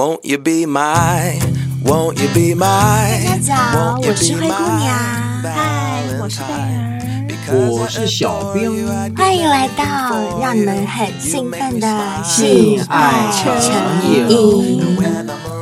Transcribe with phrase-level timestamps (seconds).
[0.00, 1.38] Won't you be my,
[1.84, 4.96] won't you be my, 大家早，我是灰姑娘。
[5.44, 7.68] 嗨，我是贝儿。
[7.68, 8.88] 我是小冰。
[9.14, 11.86] 欢迎来到让你们很兴奋的
[12.24, 13.54] 性爱成
[14.10, 15.59] 瘾。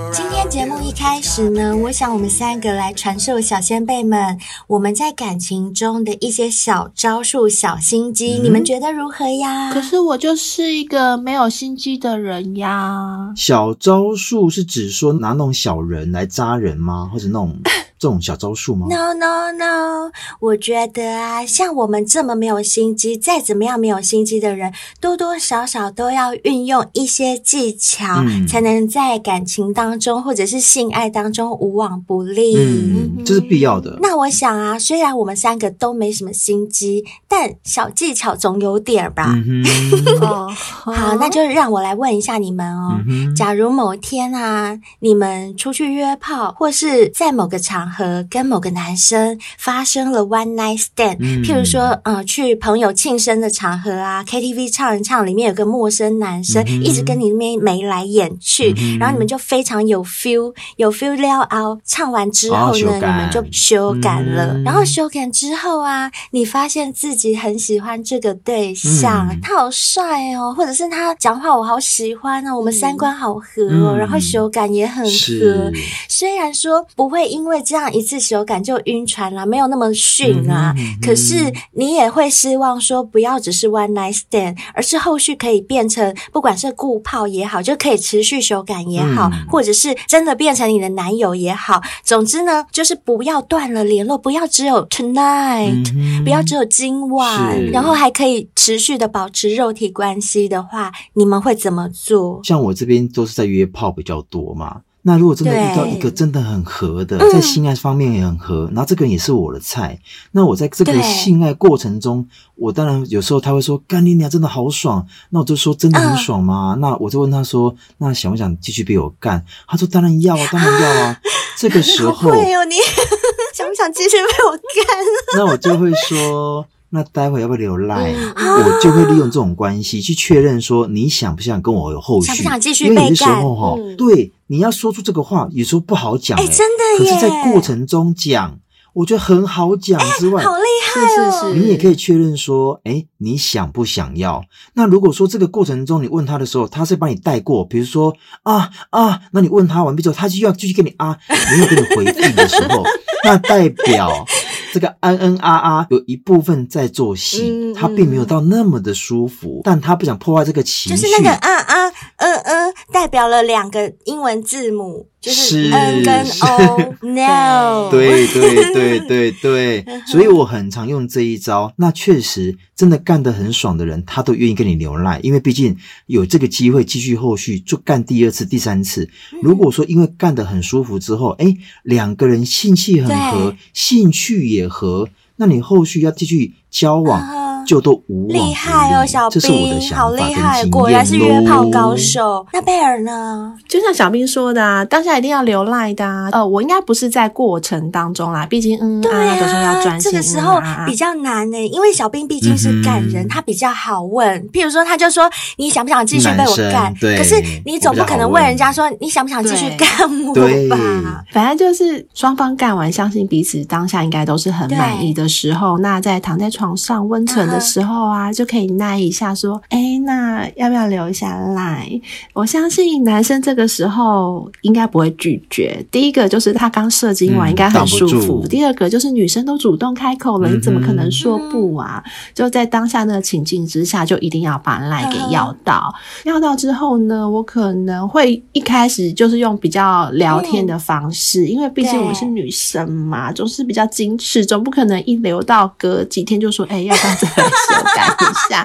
[0.49, 9.71] 节目一开始呢，我想我们三个来传授小先辈们我们在感情中的一些小招数、小心机，嗯、你们觉得如何呀？
[9.71, 13.31] 可是我就是一个没有心机的人呀。
[13.37, 17.11] 小招数是指说拿那种小人来扎人吗？
[17.13, 17.55] 或者那种？
[17.99, 32.57] 这种小招数吗？No No No，我觉得啊，像我们这么没有心机，再怎么样没有心机的人，多多少少都要运用一些技巧，嗯、才能在感情当中或者是性爱当中无往不利。
[32.57, 33.99] 嗯，这是必要的。
[34.01, 39.35] 那我想啊，虽然我们三个都没什么心机，但小技巧总有点吧。
[39.35, 39.65] 嗯、
[40.23, 43.01] 哦，好，那就让我来问一下你们哦。
[43.09, 61.79] 嗯、假如某天啊，你们出去约炮，或是在某个场和跟某个男生发生了 one night stand，嗯、譬如说，呃，去朋友庆生的场合啊，KTV 唱一唱，里面有个陌生男生、嗯、一直跟你那边眉来眼去，嗯、然后你们就非常有 feel，有 feel 了哦。
[61.85, 75.73] 唱完之后呢，哦、你们就修感了，嗯、然后修感之后啊，你发现自己很喜欢这个对象，嗯、他好帅哦，或者是他讲话我好喜欢哦，我们三观好合哦，嗯、然后修感也很合，
[76.09, 77.78] 虽然说不会因为这样。
[77.91, 80.75] 一次手感就晕船啦，没有那么逊啊。
[80.77, 91.81] 嗯嗯、可是你也会希望说，不要只是 one night stand，而是后续可以变成，不管是固泡也好，就可以持续手感也好，嗯、或者是真的变成你的男友也好。
[92.03, 102.41] 总之呢，就是不要断了联络，不要只有 tonight，、嗯、不要只有今晚，然后还可以持续的保持肉体关系的话，你们会怎么做？
[102.45, 104.83] 像我这边都是在约炮比较多嘛。
[105.03, 109.99] 那如果真的遇到一个真的很合的，在性爱方面也很合，嗯、然后这个人也是我的菜，
[110.33, 116.75] 那我在这个性爱过程中，我当然有时候他会说干你娘真的好爽，那我就说真的很爽吗？
[116.77, 119.45] 嗯、那我就问他说，那想不想继续被我干？
[119.67, 121.21] 他说当然要啊， 当然要啊。
[121.57, 122.77] 这个时候，会有你
[123.55, 124.99] 想不想继续被我干？
[125.37, 126.67] 那我就会说。
[126.91, 128.15] 那待会要不要留赖？
[128.37, 132.29] 我就会利用这种关系去确认说，你想不想跟我有后续？
[132.29, 132.87] 想不想继续？
[132.87, 136.43] 因为有的时候哈，嗯、对，你要说出这个话，有时候不好讲、欸。
[136.43, 137.13] 哎、欸，真的耶！
[137.13, 138.59] 可是，在过程中讲，
[138.95, 141.31] 我觉得很好讲之外，欸、好厉害哦！
[141.31, 144.43] 是是是，你也可以确认说，哎、欸，你想不想要？
[144.73, 148.15] 那如果说这个过程中你问他的时候，他是帮你带过，比如说
[148.45, 152.83] 啊啊，那你问他完毕之后，他就要继续跟你啊，没有给你回应的时候，
[153.25, 154.27] 那代表。
[154.73, 161.03] 这个嗯嗯啊啊有一部分在做戏，他并没有到那么的舒服，但他不想破坏这个情绪。
[161.03, 165.09] 就是那个啊啊嗯嗯，代表了两个英文字母。
[165.21, 171.73] 就是嗯跟 O，No，对对对对 对，所以我很常用这一招。
[171.77, 175.77] 那确实真的干得很爽的人，他都愿意跟你留赖，因为毕竟
[176.07, 179.11] 有这个机会继续后续就干第二次、第三次。
[179.43, 187.23] 如果说因为干得很舒服之后，哎，两个人性气很合，兴趣也合，那你后续要继续交往。
[187.67, 192.47] 就都无厉害哦，小兵好厉害，果然是约炮高手。
[192.51, 193.53] 那贝尔呢？
[193.69, 196.31] 就像小兵说的啊，当下一定要留赖的啊。
[196.33, 200.11] 呃，我应该不是在过程当中啦，毕竟嗯，对啊，有时候要专心。
[200.11, 204.43] 这个时候比较难呢，因为小兵毕竟是干人，他比较好问。
[204.49, 206.91] 譬如说，他就说你想不想继续被我干？
[206.99, 207.19] 对。
[207.19, 207.35] 可是
[207.67, 209.87] 你总不可能问人家说你想不想继续干
[210.27, 210.35] 我
[210.71, 211.23] 吧？
[211.35, 215.77] 反正就是双方干完，相信彼此当下应该都是很满意的时候。
[215.81, 217.59] 那在躺在床上温存的。
[217.69, 221.87] 时候啊，就可以耐一下，说，哎，那要不要留下来？
[222.33, 225.85] 我相信男生这个时候应该不会拒绝。
[225.91, 232.03] 第一个就是他刚射精完，应该很舒服；嗯、第二个就是女生都主动开口了，你怎么可能说不啊？
[232.33, 235.95] 就在当下那个情境之下，就一定要把赖给要到。
[236.25, 247.49] 嗯、要到之后呢，我可能会一开始就是用比较聊天的方式，嗯、因为毕竟我们是女生嘛，总是比较矜持，总不可能一留到隔几天就说，哎，要不要再来？
[247.49, 248.65] 修改一下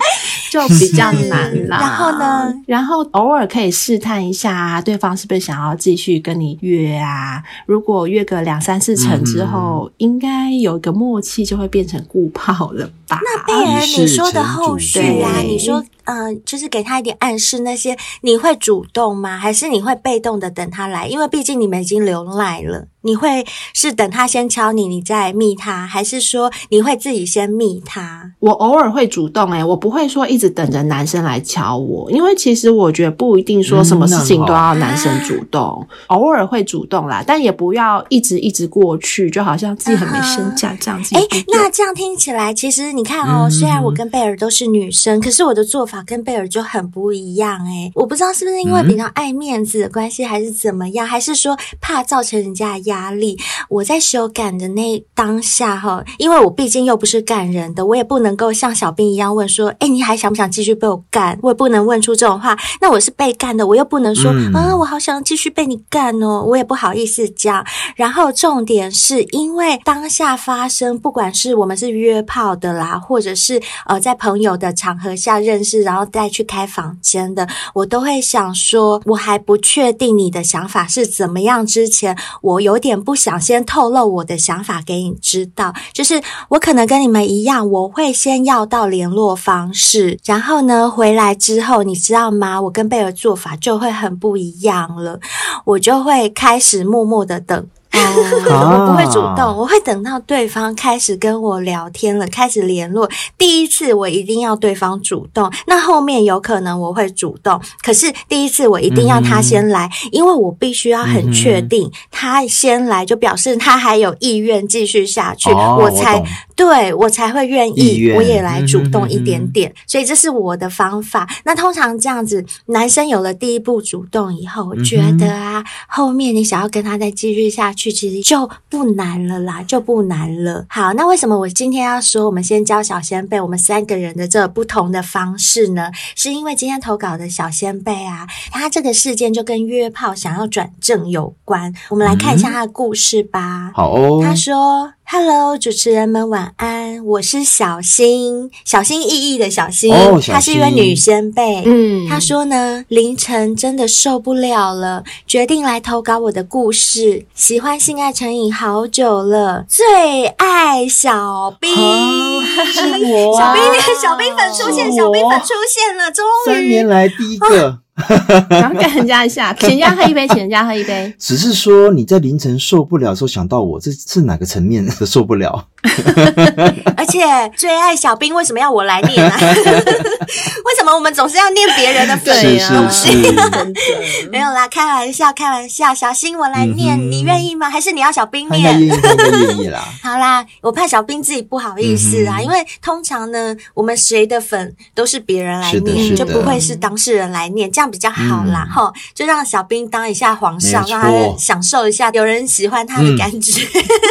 [0.52, 1.80] 就比较难啦。
[1.80, 2.54] 然后呢？
[2.68, 7.44] 然后偶尔可以试探一下，对方是不是想要继续跟你约啊？
[7.66, 13.20] 如果约个两三四成之后，嗯、应该有一个默契，就会变成固炮了吧？
[13.24, 15.40] 那贝尔，你说的后续啊？
[15.44, 19.38] 你说嗯、呃，就是给他一点暗示，那些你会主动吗？
[19.38, 21.08] 还是你会被动的等他来？
[21.08, 22.88] 因为毕竟你们已经留赖了。
[23.06, 28.32] 你会是等他先敲你，你再密他，还是说你会自己先密他？
[28.40, 41.14] 我偶尔会主动、欸，诶我不会说一直等着男生来敲我，因为其实我觉得不一定说什么事情都要男生主动，嗯、偶尔会主动啦，但也不要一直一直过去，就好像自己很没身价这样子。
[41.16, 53.38] 诶、嗯欸、那这样听起来，其实你看哦，嗯、虽然我跟贝尔都是女生，可是我的做法跟贝尔就很不一样诶、欸、我不知道是不是因为比较爱面子的关系，还是怎么样，还是说怕造成人家的压力，
[53.70, 61.38] 我在修改的那当下哈，因为我毕竟又不是干人的，我也不能够像小兵一样问说，哎，你还想不想继续被我干？
[61.42, 62.58] 我也不能问出这种话。
[62.82, 67.66] 那我是被干的，我又不能说，嗯、啊，我好想继续被你干哦，我也不好意思讲。
[67.96, 83.14] 然后重点是因为当下发生，不管是我们是约炮的啦，或者是呃在朋友的场合下认识，然后再去开房间的，我都会想说，我还不确定你的想法是怎么样之前，我有点不。
[83.24, 92.60] 想先透露我的想法给你知道，就是我可能跟你们一样，我会先要到联络方式，然后呢，回来之后，你知道吗？
[92.60, 95.22] 我跟贝尔做法就会很不一样了，
[95.64, 97.66] 我就会开始默默的等。
[98.50, 103.10] 我不会主动，我会等到对方开始跟我聊天了，开始联络。
[103.38, 119.70] 第一次我一定要对方主动，那后面有可能我会主动，可是第一次我一定要他先来，嗯、因为我必须要很确定他先来，就表示他还有意愿继续下去，哦、我才我对我才会愿意，我也来主动一点点。
[119.72, 121.28] 嗯、所以这是我的方法。
[121.46, 127.92] 那通常这样子，男生有了第一步主动以后，我觉得啊，嗯、后面你想要跟他再继续下去。
[127.94, 130.66] 其实就不难了啦，就不难了。
[130.68, 135.92] 好，那为什么我今天要说我们先教小仙贝我们三个人的这不同的方式呢？
[136.16, 141.74] 是因为今天投稿的小仙贝啊，他这个事件就跟约炮想要转正有关。
[141.90, 143.72] 我们来看一下他的故事吧。
[143.74, 144.92] 好哦，他说。
[145.06, 151.62] Hello，主持人们晚安，我是小新，小心翼翼的小新，哦、小她是一位女仙贝。
[151.66, 157.26] 嗯，她说呢，凌晨真的受不了了，决定来投稿我的故事。
[157.36, 167.68] 喜欢性爱成瘾好久了，最爱小兵，是我、啊，小兵，小兵粉出现，小兵粉出现了，终于三年来第一个。
[167.68, 167.80] 啊
[168.50, 171.14] 然后干人家一下， 请人家喝一杯，请人家喝一杯。
[171.20, 175.68] 只是说你在凌晨受不了的时候想到我，这是哪个层面的受不了？
[176.96, 177.22] 而且
[177.58, 179.38] 最爱小兵为什么要我来念啊？
[179.40, 182.90] 为什么我们总是要念别人的粉啊？
[182.90, 183.22] 是是
[184.22, 185.94] 是没有啦，开玩笑，开玩笑。
[185.94, 187.70] 小新我来念，嗯、你愿意吗？
[187.70, 188.64] 还是你要小兵念？
[188.64, 189.84] 愿意，愿意啦。
[190.02, 198.68] 好啦，我怕小兵自己不好意思啊，嗯、因为通常呢，我们谁的粉都是别人来念，就不会是当事人来念，这样比较好啦。
[198.74, 203.62] 哈、嗯，就让小兵当一下皇上，让他享受一下有人喜欢他的感觉。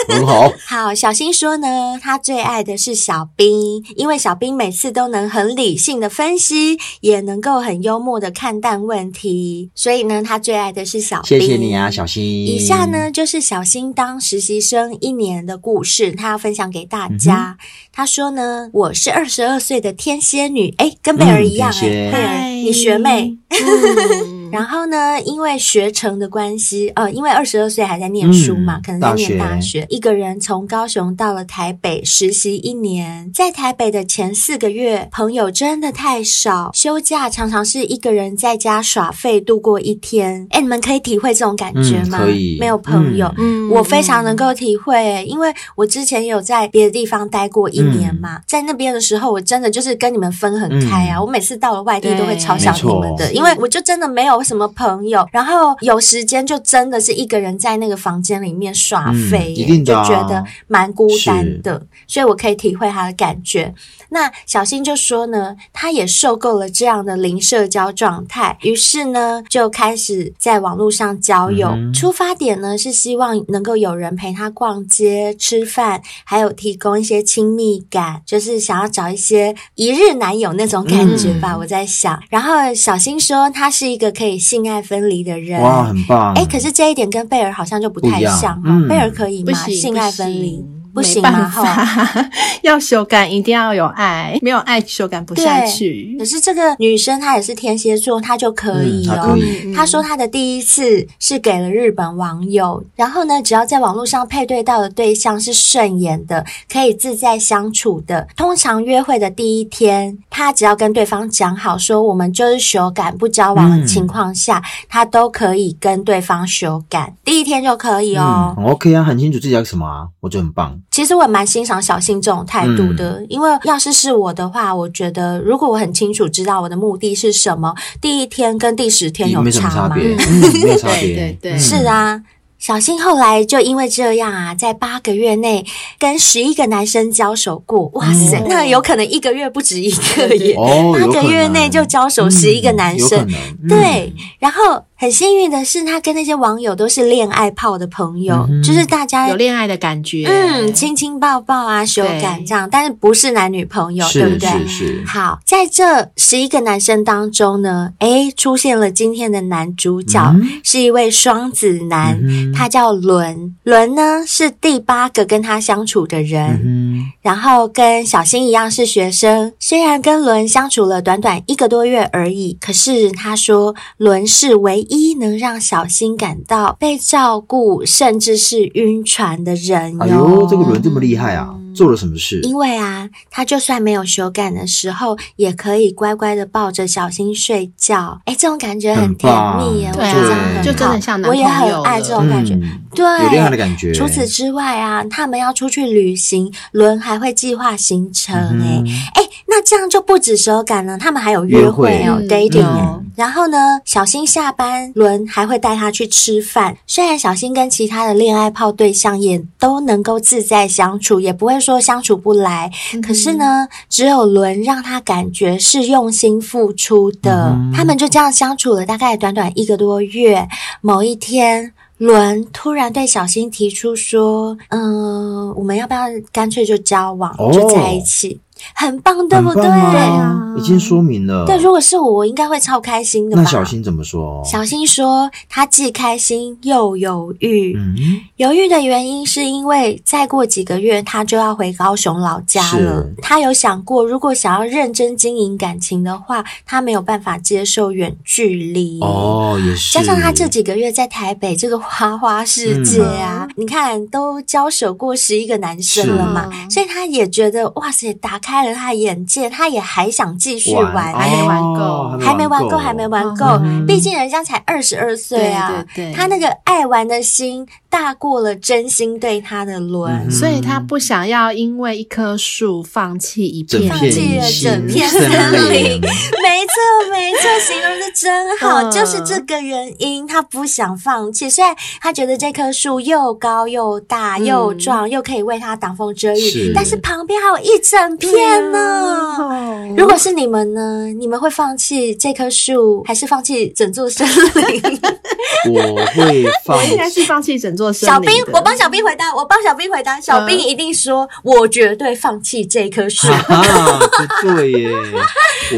[0.08, 0.52] 嗯、很好。
[0.66, 11.40] 好，小新说呢，他最爱的是小兵，因为小兵每次都能很理性的分析，也能够很幽默的看淡问题，所以呢，他最爱的是小兵。
[11.40, 12.22] 谢谢你啊，小新。
[12.22, 17.56] 以下呢，就是小新当实习生一年的故事，他要分享给大家。
[17.58, 23.38] 嗯、他说呢，我是二十二岁的天蝎女，哎，跟贝儿一样，哎，贝儿，你学妹。
[23.52, 29.86] 嗯然后呢，因为学成的关系，呃，因为二十二岁还在念书嘛，嗯、可能在念大学。
[29.88, 40.46] 一个人从高雄到了台北实习一年，在台北的前四个月，朋友真的太少，休假常常是一个人在家耍废度过一天。
[40.50, 42.18] 哎，你们可以体会这种感觉吗？
[42.20, 42.58] 嗯、可以。
[42.60, 51.16] 没有朋友，嗯，我非常能够体会，因为我之前有在别的地方待过一年嘛，嗯、在那边的时候，我真的就是跟你们分很开啊。
[51.16, 54.41] 嗯、我每次到了外地都会超想你们的，因为我就真的没有。
[54.42, 55.26] 什么朋友？
[55.32, 63.74] 然后有时间就真的是一个人在那个房间里面耍废，嗯、就觉得蛮孤单的，所以我可以体会他的感觉。
[64.12, 71.68] 那小新就说呢，他也受够了这样的零社交状态，于是呢就开始在网络上交友。
[71.68, 81.54] 嗯、出发点呢是希望能够有人陪他逛街、吃饭，还有提供一些亲密感，就是想要找一些一日男友那种感觉吧。
[81.54, 86.34] 嗯、我在想，然后小新说他是一个可以性爱分离的人，哇，很棒。
[86.34, 88.86] 诶，可是这一点跟贝尔好像就不太像哈。
[88.88, 89.52] 贝尔可以吗？
[89.66, 90.62] 性爱分离。
[90.94, 91.48] 不行吗？
[91.48, 92.30] 哈，
[92.62, 96.16] 要修改一定要有爱，没有爱修改不下去。
[96.18, 99.14] 可是这个女生她也是天蝎座，她就可以哦。
[99.16, 118.54] 她、嗯、她说她的第一次是给了日本网友，然后呢，只要在网络上配对到的对象是顺眼的，可以自在相处的，通常约会的第一天，她只要跟对方讲好说我们就是修改不交往的情况下，她、嗯、都可以跟对方修改，第一天就可以哦。
[118.58, 120.81] 嗯、OK 啊，很清楚自己要什么啊，我觉得很棒。
[120.90, 129.96] 其实我蛮欣赏小新这种态度的，嗯、因为要是是我的话，我觉得如果我很清楚知道我的目的是什么，第一天跟第十天有差吗？
[129.96, 132.22] 没有差别，对 对对，是啊。
[132.58, 135.66] 小新后来就因为这样啊，在八个月内
[135.98, 137.90] 跟十一个男生交手过。
[137.94, 143.26] 哇塞，嗯、那有可能一个月不止一个耶，哦、八个月内就交手十一个男生，
[143.62, 144.84] 嗯、对，然后。
[145.02, 154.48] 很幸运的是，他跟那些网友都是恋爱泡的朋友，嗯、就是大家有恋爱的感觉，嗯，亲亲抱抱啊，手感这样，但是不是男女朋友，对不对？
[154.48, 155.04] 是是。
[155.04, 163.56] 好，在这十一个男生当中呢，哎，出现了今天的男主角，嗯、是一位双子男，嗯、他叫伦。
[163.64, 174.91] 伦呢是第八个跟他相处的人，嗯、然后跟小新一样是学生，虽然跟伦相处了短短一个多月而已，可是他说伦是唯一。
[174.92, 180.00] 一能让小新感到被照顾，甚至是晕船的人哟。
[180.00, 181.54] 哎呦，这个轮这么厉害啊！
[181.74, 182.38] 做了什么事？
[182.42, 188.20] 因为啊，他就算没有手感的时候，也可以乖乖的抱着小新睡觉。
[188.26, 189.90] 哎，这种感觉很甜蜜耶！
[189.94, 191.30] 对，就真的像男朋友。
[191.30, 192.54] 我也很爱这种感觉，
[192.94, 193.94] 对，有恋爱的感觉。
[193.94, 198.36] 除此之外啊，他们要出去旅行，伦还会计划行程。
[198.36, 198.82] 哎，
[199.14, 203.01] 哎，那这样就不止手感了，他们还有约会哦，dating 哦。
[203.16, 206.76] 然后呢，小新下班，伦还会带他去吃饭。
[206.86, 211.62] 虽然小新跟其他的恋爱炮对象也都能够自在相处，也不会。
[211.62, 212.68] 说相处不来，
[213.06, 217.50] 可是呢，只有伦让他感觉是用心付出的。
[217.52, 220.48] 嗯、他们就这样相处了大概短短一个多月。
[220.80, 226.00] 某一天，伦突然对小新提出说：“嗯、呃，我们要不要
[226.32, 228.40] 干脆就交往，哦、就在一起？”
[228.74, 229.64] 很棒，对不对？
[229.64, 231.44] 啊、已经说明了。
[231.46, 233.42] 对，如果是我，我应该会超开心的吧。
[233.42, 234.42] 那小新怎么说？
[234.44, 237.74] 小新说他既开心又犹豫。
[237.76, 237.96] 嗯，
[238.36, 243.06] 犹豫的原因是因为再过几个月他就要回高雄老家了。
[243.20, 249.00] 他有想过，如果想要认真经营感情的话，他没有办法接受远距离。
[249.00, 249.98] 哦，也是。
[249.98, 258.51] 加上他这几个月在台北这个花花世界啊，嗯、你看都交手过十一个男生了嘛，所以他也觉得哇塞，打开。
[258.52, 261.14] 开了他眼界，他也还想继续玩，玩。
[261.14, 263.46] 还没玩够，还没玩够，还没玩够。
[263.64, 275.30] 嗯、毕竟人家才二十二岁啊，对对对，他那个爱玩的心大过了真心对他的轮，嗯、所以他不想要因为一棵树放弃一片，放弃了整片森
[275.72, 275.98] 林。
[275.98, 281.48] 没错，没错，形容的真好，嗯、就是这个原因，他不想放弃。
[281.48, 286.72] 虽然他觉得这棵树又高又大又壮，嗯、又可以为他挡风遮雨，是。
[286.74, 288.41] 但是旁边还有一整片。
[288.42, 289.94] 天呐！
[289.96, 291.06] 如果是你们呢？
[291.16, 294.82] 你们会放弃这棵树，还是放弃整座森林？
[295.70, 298.14] 我会放，我应该是放弃整座森林。
[298.14, 300.20] 小兵，我帮小兵回答，我帮小兵回答。
[300.20, 303.28] 小兵一定说，我绝对放弃这棵树。
[303.28, 304.90] 不对耶，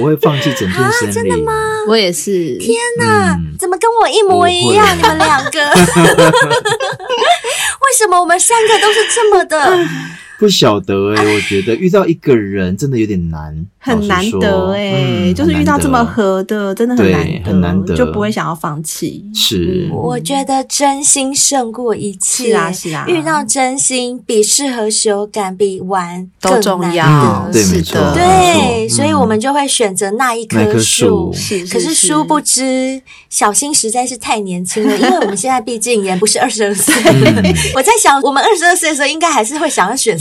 [0.00, 1.12] 我会放弃整座森林。
[1.12, 1.52] 真的吗？
[1.86, 2.56] 我也是。
[2.56, 4.96] 天哪，怎么跟我一模一样？
[4.96, 5.60] 你们两个，
[7.84, 9.78] 为什么我们三个都是这么的？
[10.38, 19.24] 不晓得哎、欸、我觉得遇到一个人真的有点难，很难得哎、欸嗯、就是遇到这么合的，真的很难得，很难得，就不会想要放弃。
[19.32, 22.46] 是，我觉得真心胜过一切。
[22.46, 27.48] 是啊，是啊，遇到真心比适合修感比玩更都重要。
[27.52, 31.32] 对，没错，对，所以我们就会选择那一棵树。
[31.32, 33.00] 是，可是殊不知，
[33.30, 36.92] 小新实在是太年轻了，因为我们现在毕竟也不是二十二岁。
[37.76, 40.18] 我在想，我们二十二岁的时候，应该还是会想要选。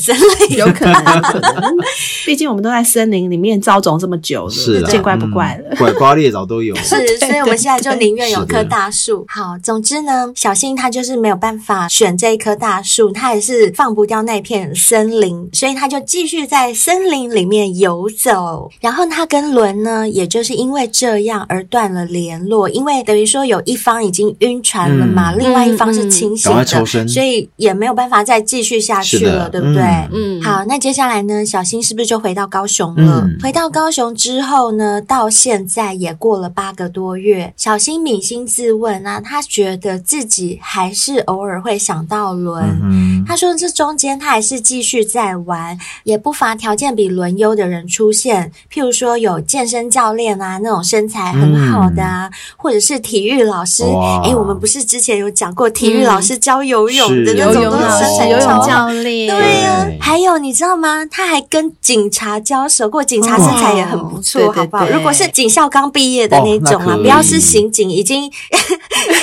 [0.55, 1.21] 有可能，
[2.25, 5.75] 毕竟我们都在森林里面遭种这么久了，是见怪不怪了。
[5.77, 9.25] 拐瓜裂枣都有， 是，所以我们现在就宁愿有棵大树。
[9.27, 18.69] 好，总之呢，小新他就是没有办法选这一棵大树，他也是放不掉那片森林，所以他就继续在森林里面游走。
[18.79, 29.83] 然后他跟伦呢，也就是因为这样而断了联络，因为等于说有一方已经晕船了嘛，另外一方是清醒的，所以也没有办法再继续下去了，对不对？
[30.11, 33.21] 嗯，好，那接下来呢，小新是不是就回到高雄了？
[33.25, 42.63] 嗯、回到高雄之后呢，到现在也过了八个多月，小新扪心自问啊，他觉得自己还是偶尔会想到伦。
[42.83, 53.83] 嗯、他说这中间他还是继续在玩，也不乏条件比伦优的人出现，譬如说有健身教练啊，那种身材很好的啊，嗯、或者是体育老师。
[54.23, 59.82] 哎，我们不是之前有讲过体育老师教游泳的那种身材游泳，教练，对呀。
[59.99, 61.03] 还有你知道吗？
[61.09, 64.87] 他还跟警察交手过，警察身材也很不错，好不好？
[64.87, 68.29] 如果是警校刚毕业的那种啊，不要是刑警，已经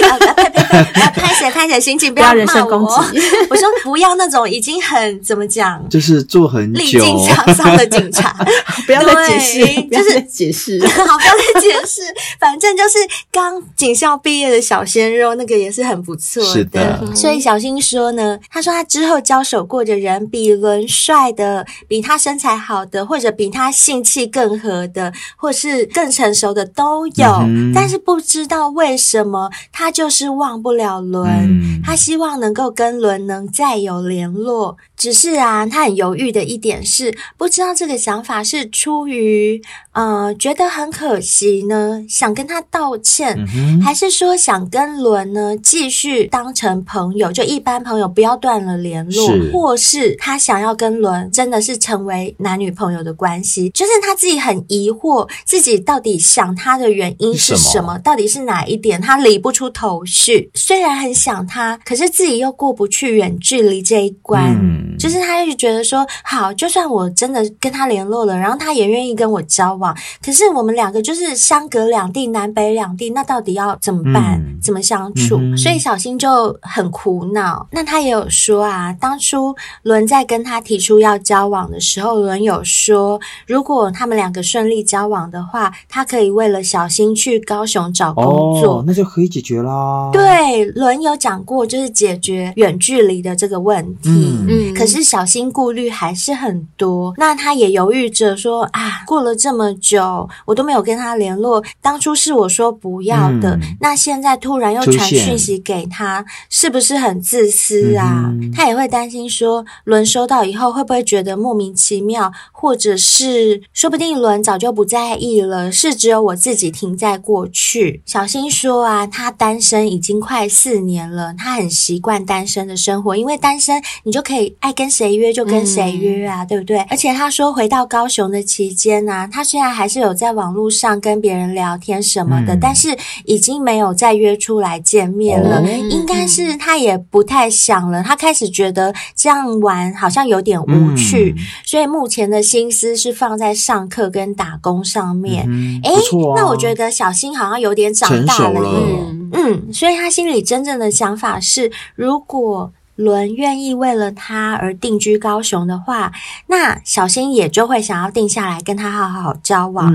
[0.00, 3.20] 拍拍拍拍写拍写刑警，不要人身攻击。
[3.48, 3.60] 我。
[3.60, 6.80] 说不要那种已经很怎么讲，就是做很久。
[6.80, 8.34] 历尽沧桑的警察，
[8.86, 12.00] 不要再解释，就是解释， 好，不要再解释，
[12.38, 12.96] 反正就是
[13.30, 16.48] 刚警校毕业的小鲜肉，那个也是很不错的。
[16.48, 31.24] 是的，所以小新说呢，他说他之后交手过的人比伦帅的，比他身材好的，或者比他性气更合的，或是更成熟的都有，嗯、但是不知道为什么他就是忘不了伦。
[31.28, 57.80] 嗯、他希望能够跟伦能再有联络，只是啊，他很犹豫的一点是，不知道这个想法是出于呃觉得很可惜呢，想跟他道歉，嗯、还是说想跟伦呢继续当成朋友，就一般朋友不要断了联络，是或是他想要跟伦真的是成为男女朋友的关系，就是他自己很疑惑，自己到底想他的原因是什么？
[57.80, 59.00] 什么到底是哪一点？
[59.00, 60.50] 他理不出头绪。
[60.52, 64.54] 虽然很想他，可是自己又过不去远距离这一关。
[64.60, 74.40] 嗯、就是他就觉得说，好，就算我真的跟他联络了，然后他也愿意跟我交往，可是我们两个就是相隔两地，南北两地，那到底要怎么办？
[74.40, 75.36] 嗯、怎么相处？
[75.40, 77.66] 嗯、所以小新就很苦恼。
[77.72, 88.24] 那他也有说啊，当初伦在跟他提出要交往的时候，伦有说，如果他们两个顺利交往的话，他可以为了小新去高雄找工
[88.60, 90.10] 作，哦、那就可以解决啦。
[90.12, 94.08] 对，伦有讲过，就是解决远距离的这个问题。
[94.08, 108.30] 嗯，嗯，可是小新顾虑还是很多，那他也犹豫着说啊，过了这么久，我都没有跟他联络，当初是我说不要的，嗯、那现在突然又传讯息给他，是不是很自私啊？
[108.32, 118.02] 嗯、他也会担心说，伦收到以后会不会觉得莫名其妙，或者是说不定伦早就不在意了，是只有我自己停在过去。
[118.06, 126.78] 小新说啊，他单身已经快四年了，他很习惯单身的生活，因为单身你就可以爱跟谁约就跟谁约啊，嗯、对不对？
[126.90, 135.60] 而且他说回到高雄的期间呢、啊，他虽然还是有在网络上跟别人聊天什么的，嗯、但是已经没有再约出来见面了。
[135.60, 145.44] 哦、应该是他也不太想了，他开始觉得这样玩好像有点无趣，嗯、所以目前的心思是放在上课跟打工上面。
[145.48, 148.96] 嗯、诶，啊、那我觉得小新好像有点长大了耶。
[149.10, 152.72] 嗯，嗯，所以他心里真正的想法是，如果
[153.04, 156.12] 伦愿意为了他而定居高雄的话，
[156.46, 159.92] 那小新也就会想要定下来跟他好好交往。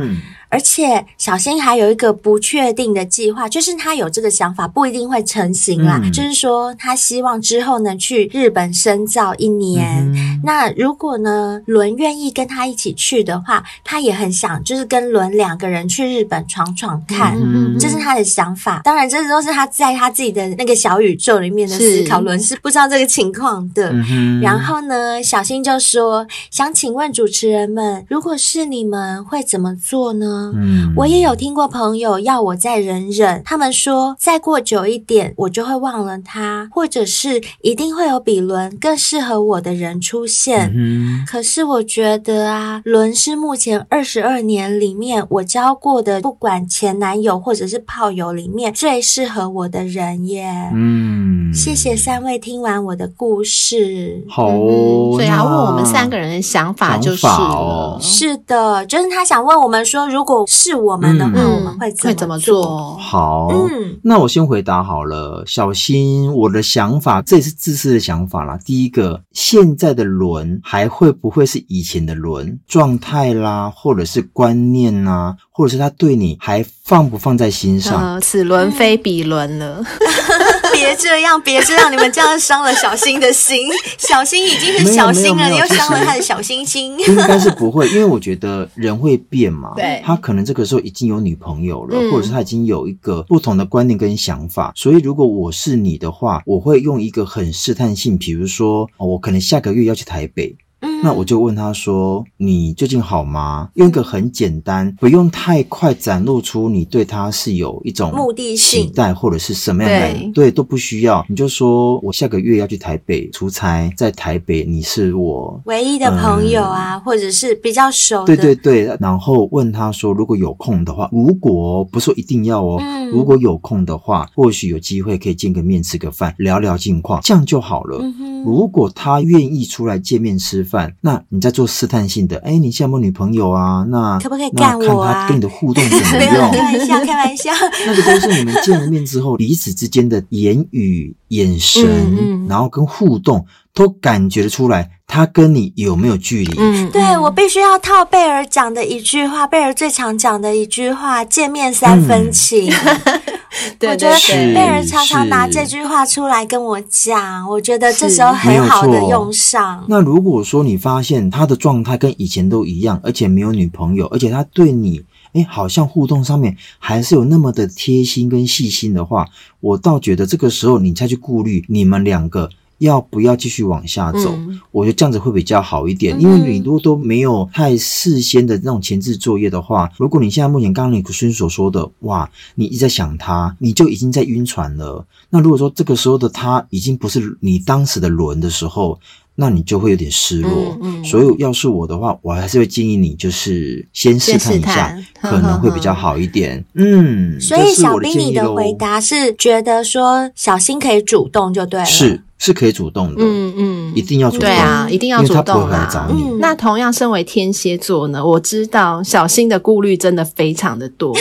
[0.49, 5.99] 而且小新还有一个不确定的计划，就是他有这个想法不一定会成型啦。
[6.03, 9.86] 嗯、就是说，他希望之后能去日本深造一年。
[10.13, 18.81] 嗯、那如果呢伦愿意跟他一起去的话，他也很想就是跟伦两个人去日本闯闯看，嗯、这是他的想法。
[18.84, 22.21] 当然，这都是他在他自己的那个小宇宙里面的思考。
[22.21, 23.89] 伦是，不知道这个情况的。
[23.91, 40.71] 嗯、然后呢，小新就说：“想请问主持人们，如果是你们会怎么做呢？”嗯，我也有听过朋友要我再忍忍，他们说再过久一点，我就会忘了他，或者是一定会有比伦更适合我的人出现。
[40.76, 50.71] 嗯，可是我觉得啊，伦是目前二十二年里面我交过的，不管前男友或者是炮友里面最适合我的人耶。
[50.74, 54.24] 嗯，谢谢三位听完我的故事。
[54.28, 62.98] 好哦，所以他问我们三个人的想法就是，哦、是的，就是他想问我们说，如果如果是我们的话，嗯、我们会会怎么做？
[62.98, 65.44] 好，嗯，那我先回答好了。
[65.46, 68.60] 小新，我的想法，这也是自私的想法啦。
[68.66, 78.13] 第一个，现在的轮还会不会是以前的轮状态啦，或者是观念啦，或者是他对你还放不放在心上？
[78.13, 79.84] 呃、此轮非彼轮了。
[80.71, 83.67] 别这样，别这样，你们这样伤了小新的心。
[83.98, 86.95] 小新已经是小新了，你又伤了他的小心心。
[87.00, 89.74] 应该是不会，因为我觉得人会变嘛。
[89.76, 94.71] 对，他可能这个时候已经有女朋友了，嗯、或者是他已经有一个不同的观念跟想法。
[94.76, 100.56] 所以，如果我是你的话，我会用一个很试探性，比如说，我可能下个月要去台北。
[100.86, 111.26] 嗯，那我就问他说：“你最近好吗？”用一个很简单，不用太快展露出你对他是有一种目的性期待或者是什么样的，对，对，都不需要。
[111.28, 118.36] 你就说我下个月要去台北出差，在台北你是我唯一的朋友啊，嗯、或者是比较熟的。
[118.36, 128.00] 对对对，然后问他说：“如果有空的话，如果不是说一定要哦，嗯、如果有空的话，或许有机会可以见个面，吃个饭，聊聊近况，这样就好了。
[128.02, 133.86] 嗯”如果他愿意出来见面吃饭，那你在做试探性的，哎，你现在有没有女朋友啊？
[133.90, 135.14] 那可不可以干我啊？
[135.14, 136.52] 看他跟你的互动怎么 样？
[136.52, 137.52] 开玩笑， 开玩笑。
[137.86, 146.56] 那个都是你们见了面之后，彼此之间的言语、眼神，嗯嗯、然后跟互动，都感觉得出来，他跟你有没有距离？
[146.58, 152.72] 嗯，对，我必须要套贝尔讲的一句话，贝尔最常讲的一句话：见面三分情。
[152.72, 153.22] 嗯
[153.82, 154.18] 我觉得
[154.54, 159.86] 贝尔常常拿这句话出来跟我讲，我觉得这时候很好的用上。
[159.88, 165.02] 那如果说你发现他的状态跟以前都一样，而且没有女朋友，而且他对你，
[165.34, 169.26] 诶，好像互动上面还是有那么的贴心跟细心的话，
[169.62, 172.50] 我倒觉得这个时候你再去顾虑你们两个。
[172.80, 174.32] 要不要继续往下走？
[174.34, 185.06] 嗯、我觉得这样子会比较好一点，嗯、因为你如果都没有太事先的那种前置作业的话，如果你现在目前刚刚你孙所说的，哇，你一直在想他，你就已经在晕船了。
[185.30, 189.00] 那如果说这个时候的他已经不是你当时的轮的时候，
[189.36, 190.78] 那你就会有点失落。
[190.82, 196.63] 嗯嗯、所以要是我的话，我还是会建议你就是先试探一下，可能会比较好一点。
[196.76, 201.86] 呵呵呵嗯，所以小兵，你的回答是觉得说小新可以主动就对了。
[201.86, 202.21] 是。
[202.38, 206.21] 是可以主动的，嗯嗯，一定要主动，对啊，一定要主动来找你。
[206.41, 211.15] 那同样身为天蝎座呢，我知道小新的顾虑真的非常的多，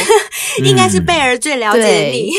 [0.62, 2.30] 应该是贝儿最了解你。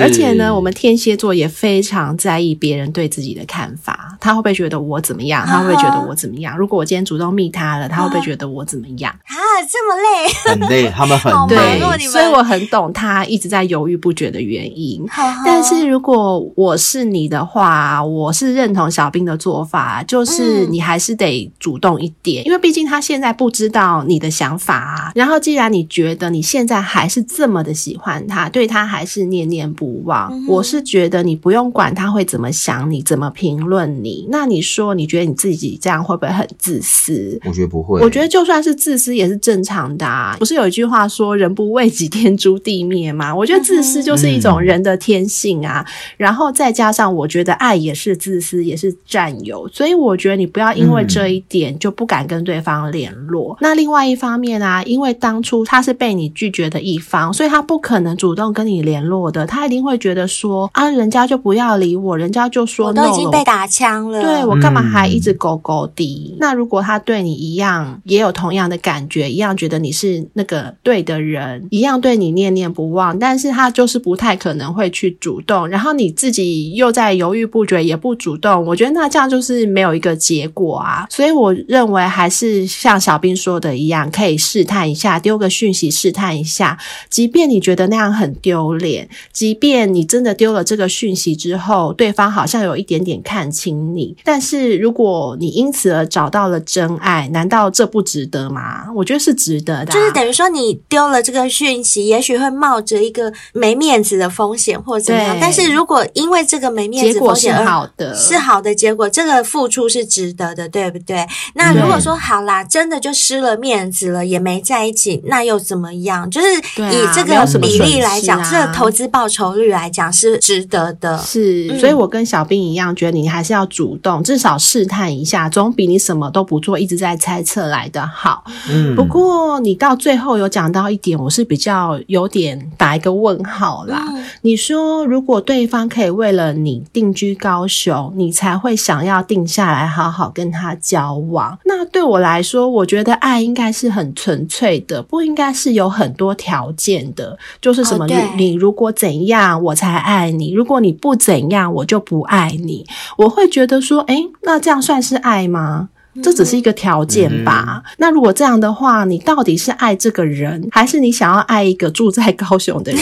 [0.00, 5.46] 而且呢，我们天蝎座也非常在意别人对自己的看法，他会不会觉得我怎么样？
[5.46, 6.56] 他会不会觉得我怎么样？
[6.56, 9.12] 如果我今天主动密他了，他会不会觉得我怎么样？
[9.24, 9.34] 啊，
[9.70, 15.04] 这么累，很累， 他们很累，所以我很懂他一直在犹豫不决的原因。
[15.44, 25.12] 但是如果我是你的话，我是认同小兵的做法，就是你还是得主动一点，嗯、因为毕竟他现在不知道你的想法啊。
[25.14, 34.26] 然后，既然你觉得你现在还是这么的喜欢他，对他还是念念不忘，嗯、我是觉得你不用管他会怎么想你，怎么评论你。
[34.30, 37.38] 那你说，你觉得你自己这样会不会很自私？
[37.44, 38.00] 我觉得不会。
[38.00, 40.34] 我觉得就算是自私也是正常的啊。
[40.38, 43.34] 不是有一句话说“人不为己，天诛地灭”吗？
[43.34, 45.84] 我觉得自私就是一种人的天性啊。
[45.86, 48.30] 嗯、然后再加上，我觉得爱也是自。
[48.30, 53.54] 自私也是占有，所以我觉得你不要因为这一点就不敢跟对方联络。
[53.54, 59.46] 嗯、那另外一方面啊，因为当初他是被你拒绝的一方，所以他不可能主动跟你联络的。
[59.46, 66.32] 他一定会觉得说啊，人家就不要理我，人家就说 no 我都已经被打枪了，对，我干嘛还一直勾勾的？
[66.32, 78.30] 嗯、那如果他对你一样，也有同样的感觉，一样觉得你是那个对的人，一样对你念念不忘，但是他就是不太可能会去主动，然后你自己又在犹豫不决，也不主。
[78.30, 86.78] 主动，我觉得那这样就是没有一个结果啊，所以我认为还是像小兵说的一样，可以试探一下，丢个讯息试探一下。
[87.08, 98.86] 即便你觉得那样很丢脸，即便你真的丢了这个讯息之后，对方好像有一点点看清你，但是如果你因此而找到了真爱，难道这不值得吗？
[98.94, 99.94] 我觉得是值得的啊。
[99.94, 108.14] 就是等于说，你丢了这个讯息，也许会冒着一个没面子的风险或怎么样，但是如果因为这个没面子风险，结果是好的。
[108.14, 111.26] 是好的结果，这个付出是值得的，对不对？
[111.54, 116.30] 那如果说好啦，真的就失了面子了，也没在一起，那又怎么样？
[116.30, 121.18] 就是以这个比例来讲，啊、这个投资报酬率来讲是值得的。
[121.18, 128.44] 是，嗯、所以我跟小兵一样，觉得你还是要主动，至少试探一下，总比你什么都不做，一直在猜测来的好。
[128.68, 134.06] 嗯，不过你到最后有讲到一点，我是比较有点打一个问号啦。
[134.10, 141.58] 嗯、你说，如果对方可以为了你定居高雄，你才会想要定下来，好好跟他交往。
[141.64, 147.38] 那对我来说，我觉得爱应该是很纯粹的，不应该是有很多条件的。
[147.60, 152.84] 就是什么，你、哦、你如果怎样，我才爱你；如果你不怎样，我就不爱你。
[153.16, 155.88] 我会觉得说，诶，那这样算是爱吗？
[156.22, 157.82] 这只是一个条件吧。
[157.84, 163.00] 嗯、那如果这样的话，你到底是爱这个人，还是你想要爱一个住在高雄的人？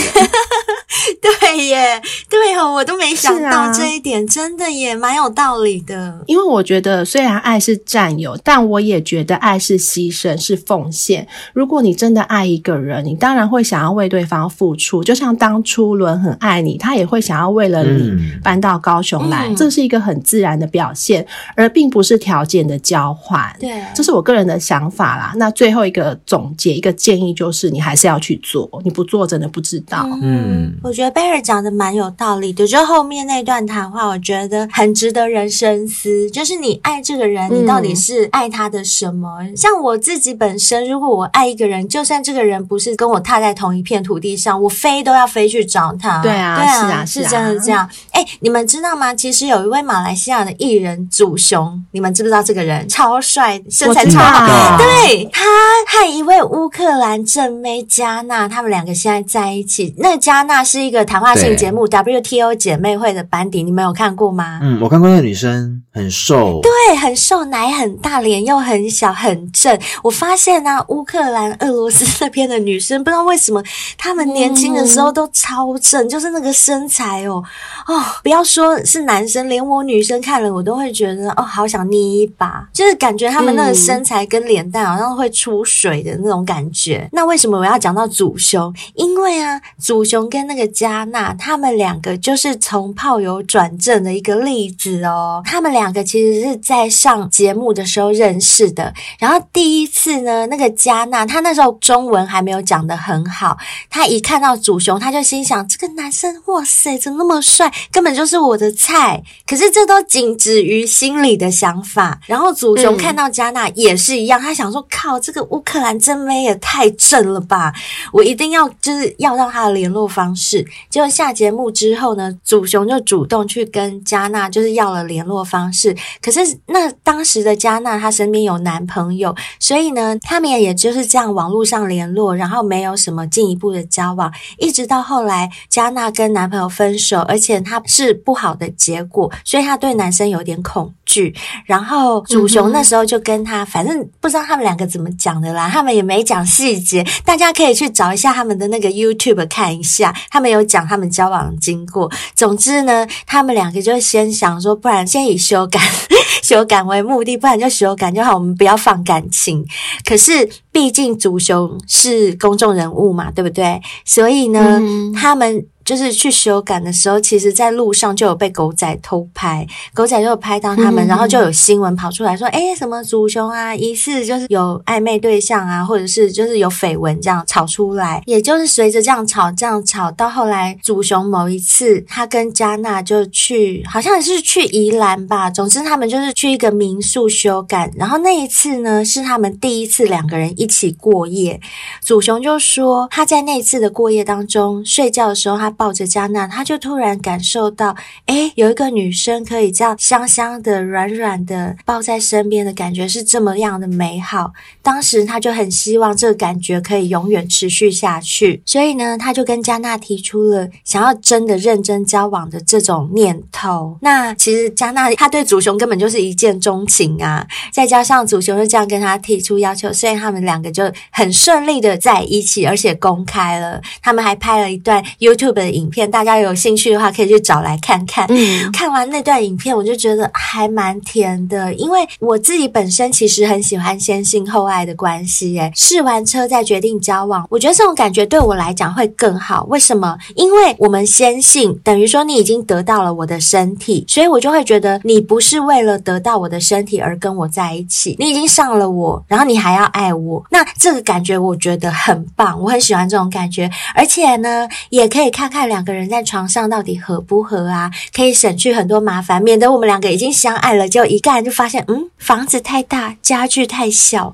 [1.21, 1.59] 对。
[1.59, 6.23] 耶，对哦，我都没想到这一点，啊、真的也蛮有道理的。
[6.27, 11.27] 因为我觉得，虽然爱是占有，但我也觉得爱是牺牲，是奉献。
[11.53, 15.03] 如果你真的爱一个人，你当然会想要为对方付出。
[15.03, 23.53] 就像当初伦很爱你，他也会想要为了你搬到高雄来，嗯、这是一个很自然的表现，而并不是条件的交换。
[23.59, 25.33] 对，这是我个人的想法啦。
[25.37, 30.09] 那最后一个总结，一个建议就是，你还是要去做，你不做真的不知道。
[30.23, 36.31] 嗯，我觉得贝尔讲的蛮有道理的，就后面那段谈话，我觉得很值得人深思。
[36.31, 39.39] 就是你爱这个人，你到底是爱他的什么？
[39.41, 46.23] 嗯、像我自己本身，如果我爱一个人，就算这个人不是跟我踏在同一片土地上，我飞都要飞去找他。
[46.23, 47.89] 对啊，对啊，是啊，是真的这样。
[48.13, 49.15] 哎、欸，你们知道吗？
[49.15, 52.89] 其实有一位马来西亚的艺人祖雄，你们知不知道这个人？
[52.89, 54.79] 超帅，身材超好。
[54.79, 55.43] 对，他
[55.87, 59.95] 和一位乌克兰正妹加纳，他们两个现在在一起。
[59.99, 64.61] 那加纳是一个谈话性节目 WTO 姐妹会的班底，你们有看过吗？
[64.63, 69.79] 嗯，我看过那个女生，很瘦，对，很瘦，奶很大，脸又很小，很正。
[70.03, 73.63] 我发现呢、啊，乌克兰、俄罗斯那边的女生，不知道为什么，
[73.97, 77.43] 她们年轻的时候都超正，嗯、就是那个身材哦，
[77.87, 86.99] 哦，不要说是男生，连我女生看了，我都会觉得哦，好想捏一把，就是感觉他们那个身材跟脸蛋好像会出水的那种感觉。
[87.05, 88.71] 嗯、那为什么我要讲到祖雄？
[88.95, 95.43] 因为啊，祖雄跟那个加纳，他们两个就是从炮友转正的一个例子哦。
[95.45, 98.93] 他们两个其实是在上节目的时候认识的。
[99.19, 103.57] 然后第一次呢，那个加纳他那时候中文还没有讲得很好，
[103.91, 107.71] 他一看到祖雄，他就心想：这个男生，哇塞，怎么那么帅？
[107.93, 109.23] 根本就是我的菜。
[109.47, 112.19] 可是这都仅止于心里的想法。
[112.27, 117.73] 然后祖雄看到加纳也是一样，他想说：靠，这个乌克兰真妹也太正了吧！
[118.13, 120.48] 我一定要就是要到他的联络方式。
[120.49, 125.95] 是结果下节目之后呢，祖雄就主动去跟加纳就是要了联络方式。
[126.23, 141.35] 可是那当时的加纳她身边有男朋友，所以呢，他们也就是这样网络上联络，然后没有什么进一步的交往，一直到后来加纳跟男朋友分手，而且他是不好的结果，所以他对男生有点恐惧。
[141.65, 152.11] 然后主雄那时候就跟他，反正不知道他们两个怎么讲的啦，他们也没讲细节，大家可以去找一下他们的那个 YouTube 看一下，他们有讲他们交往的经过。
[152.35, 155.81] 总之呢，他们两个就先想说，不然先以修改
[156.45, 159.65] 修改为目的，不然就修改就好，我们不要放感情。
[160.05, 163.81] 可是毕竟祖雄是公众人物嘛，对不对？
[164.05, 165.67] 所以呢，嗯、他们。
[165.89, 178.23] 就是去修改的时候，其实在路上就有被狗仔偷拍，狗仔就有拍到他们，嗯、然后就有新闻跑出来说，诶，什么祖雄啊，疑似就是有暧昧对象啊，或者是就是有绯闻这样炒出来。
[178.27, 191.59] 也就是随着这样吵，这样吵到后来，祖雄某一次他跟加纳就去，好像是去宜兰吧，总之他们就是去一个民宿修改，然后那一次呢是他们第一次两个人一起过夜。
[192.03, 195.75] 祖雄就说他在那次的过夜当中睡觉的时候他。
[195.79, 204.53] 抱着加纳，他就突然感受到，诶，有一个女生可以这样香香的、软软的抱在身边的感觉是这么样的美好。
[204.83, 213.97] 当时他就很希望这个感觉可以永远持续下去，所以呢，他就跟加纳提出了想要真的认真交往的这种念头。
[214.01, 223.81] 那其实加纳他对祖雄根本就是一见钟情啊，再加上祖雄就这样跟他提出要求，所以他们两个就很顺利的在一起，而且公开了。
[224.03, 228.27] 他们还拍了一段 YouTube 的的影片，大家有兴趣的话可以去找来看看。
[228.31, 235.59] 嗯，看完那段影片，我就觉得还蛮甜的，因为我自己本身其实很喜欢先性后爱的关系。
[235.59, 239.65] 哎，试完车再决定交往，我觉得这种感觉对我来讲会更好。
[239.69, 240.17] 为什么？
[240.35, 255.58] 因为我们先性，等于说你已经得到了我的身体，所以我就会觉得你不是为了得到我的身体而跟我在一起，你已经上了我，然后你还要爱我，那这个感觉我觉得很棒，我很喜欢这种感觉，而且呢，也可以看看。
[255.59, 257.91] 看两个人在床上到底合不合啊？
[258.15, 264.33] 可以省去很多麻烦，免得我们两个已经相爱了，就一个人就发现，嗯，房子太大，家具太小，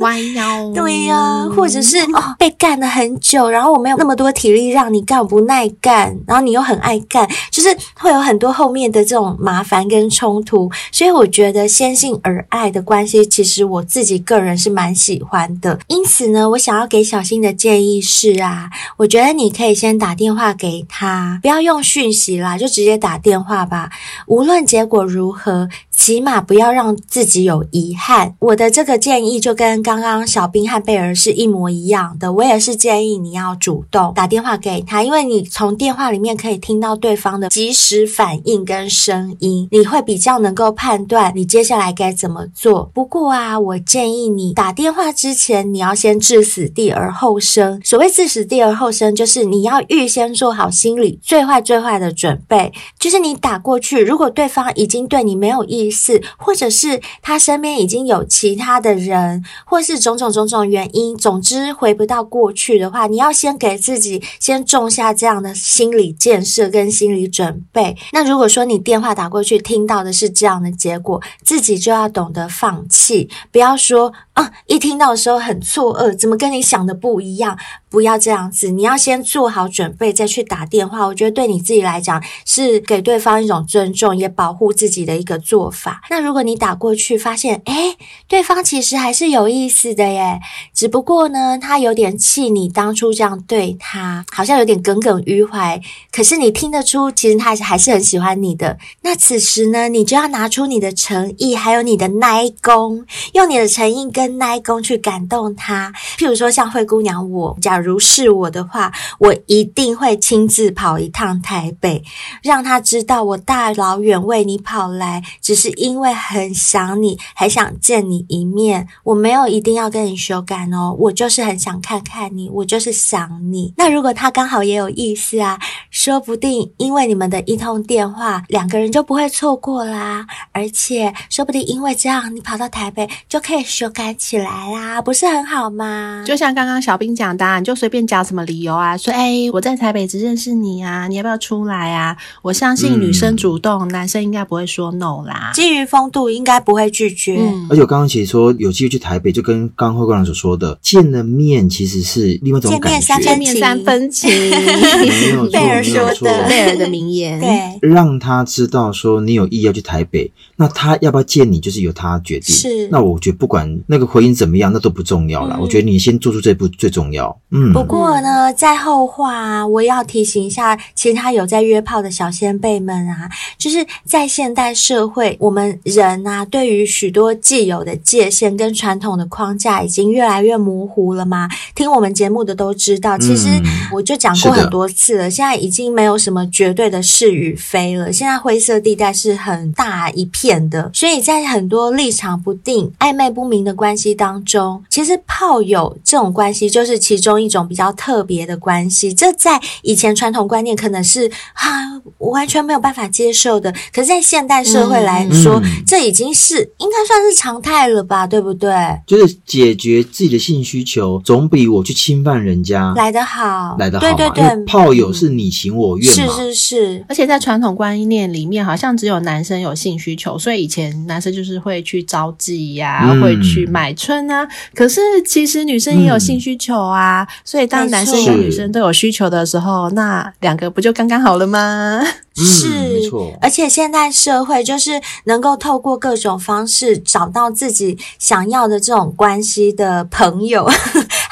[0.00, 0.70] 弯 腰。
[0.74, 10.70] 对呀、啊，或者是哦，被干了很久，然后我没有那么多体力让你干，我不耐干，然后你又很爱干，就是会有很多后面的这种麻烦跟冲突。
[10.90, 15.78] 所以我觉得先性而爱的关系，其实我自己个人是蛮喜欢的。
[15.86, 20.01] 因此呢，我想要给小新的建议是啊，我觉得你可以先。
[20.02, 23.88] 打电话给他，不要用讯息啦，就直接打电话吧。
[24.26, 28.34] 无论结果如何，起码不要让自己有遗憾。
[28.40, 32.32] 我的这个建议就跟刚刚小兵和贝儿是一模一样的。
[32.32, 42.90] 我也是建议你要主动打电话给他，因为你从电话里面可以听到对方的即时反应跟声音，你会比较能够判断你接下来该怎么做。
[42.92, 47.80] 不过啊，我建议你打电话之前，你要先置死地而后生。
[47.84, 67.94] 所谓置死地而后生，就是你要预先做好心理最坏最坏的准备，就是你打过去，如果对方已经对你没有意思，或者是他身边已经有其他的人，或是种种种种原因，总之回不到过去的话，你要先给自己先种下这样的心理建设跟心理准备。
[68.12, 77.58] 那如果说你电话打过去听到的是这样的结果，自己就要懂得放弃，不要说啊，一听到的时候很错愕，怎么跟你想的不一样？
[77.90, 81.06] 不要这样子，你要先做好准备再去打电话。
[81.06, 86.02] 我觉得对你自己来讲是给对方一种尊重，也保护自己的一个做法。
[86.10, 87.96] 那如果你打过去发现，诶，
[88.28, 90.38] 对方其实还是有意思的耶，
[90.82, 95.80] 只不过呢，他有点气你当初这样对他，好像有点耿耿于怀。
[96.10, 98.76] 可是你听得出，其实他还是很喜欢你的。
[99.02, 105.92] 那此时呢，你就要拿出你的诚意，还有你的耐功，用你的诚意跟耐功去感动他。
[106.18, 107.92] 譬如说，像灰姑娘我，假如。
[107.92, 112.02] 如是我的话，我一定会亲自跑一趟台北，
[112.42, 118.88] 让他知道我大老远为你跑来，只是因为很想你，还想见你一面。
[119.04, 123.74] 我没有一定要跟你修改哦，我就是很想看看你，我就是想你。
[123.76, 125.58] 那如果他刚好也有意思啊，
[125.90, 130.26] 说不定因为你们的一通电话，两个人就不会错过啦。
[130.52, 136.24] 而且说不定因为这样，你跑到台北就可以修改起来啦，不是很好吗？
[136.26, 137.74] 就像刚刚小兵讲的啊，你就。
[137.82, 142.16] 随便讲什么理由啊，说哎、欸，我在台北只认识你啊，你要不要出来啊？
[142.40, 145.50] 我相信女生主动，嗯、男生应该不会说 no 啦。
[145.52, 147.38] 基于风度，应该不会拒绝。
[147.40, 153.18] 嗯、而且我刚刚其实说有机会去台北，就跟刚刚灰姑娘所说的，见了面其实是另外一种感觉。
[153.20, 157.40] 见面三分情，没有错，贝儿说的，贝尔的名言。
[157.40, 162.54] 对，让他知道说你有意要去台北，那他要不要见你，就是由他决定。
[162.54, 165.56] 是，那我觉得不管那个回应怎么样，那都不重要了。
[165.58, 167.36] 嗯、我觉得你先做出这步最重要。
[167.50, 181.48] 嗯，不过呢，在后话，我也要提醒一下其他有在约炮的小先辈们啊，就是在现代社会，我们人啊，对于许多既有的界限跟传统的框架已经越来越模糊了吗。
[181.74, 183.48] 听我们节目的都知道，其实
[183.92, 197.52] 我就讲过很多次了，现在已经没有什么绝对的是与非了，现在灰色地带是很大一片的，所以在很多立场不定、暧昧不明的关系当中，其实炮友这种关系就是其中一。
[197.52, 203.70] 种比较特别的关系，这在以前传统观念可能是啊，我完全没有办法接受的。
[203.92, 208.26] 可是，在现代社会来说，嗯嗯、这已经是应该算是常态了吧？
[208.26, 208.72] 对不对？
[209.06, 214.06] 就是解决自己的性需求，总比我去侵犯人家来得好，来得好。
[214.06, 216.34] 对对对，炮友是你情我愿嘛？
[216.34, 217.04] 是是是。
[217.08, 224.48] 而且在传统观念里面，好像只有男生有性需求，所以以前男生就是会去招妓呀、啊，嗯、会去买春啊。
[224.74, 227.22] 可是其实女生也有性需求啊。
[227.22, 232.00] 嗯所以，当男生跟女生都有需求的时候，那两个不就刚刚好了吗？
[232.34, 240.68] 是，嗯、而且现在社会就是能够透过各种方式找到自己想要的这种关系的朋友。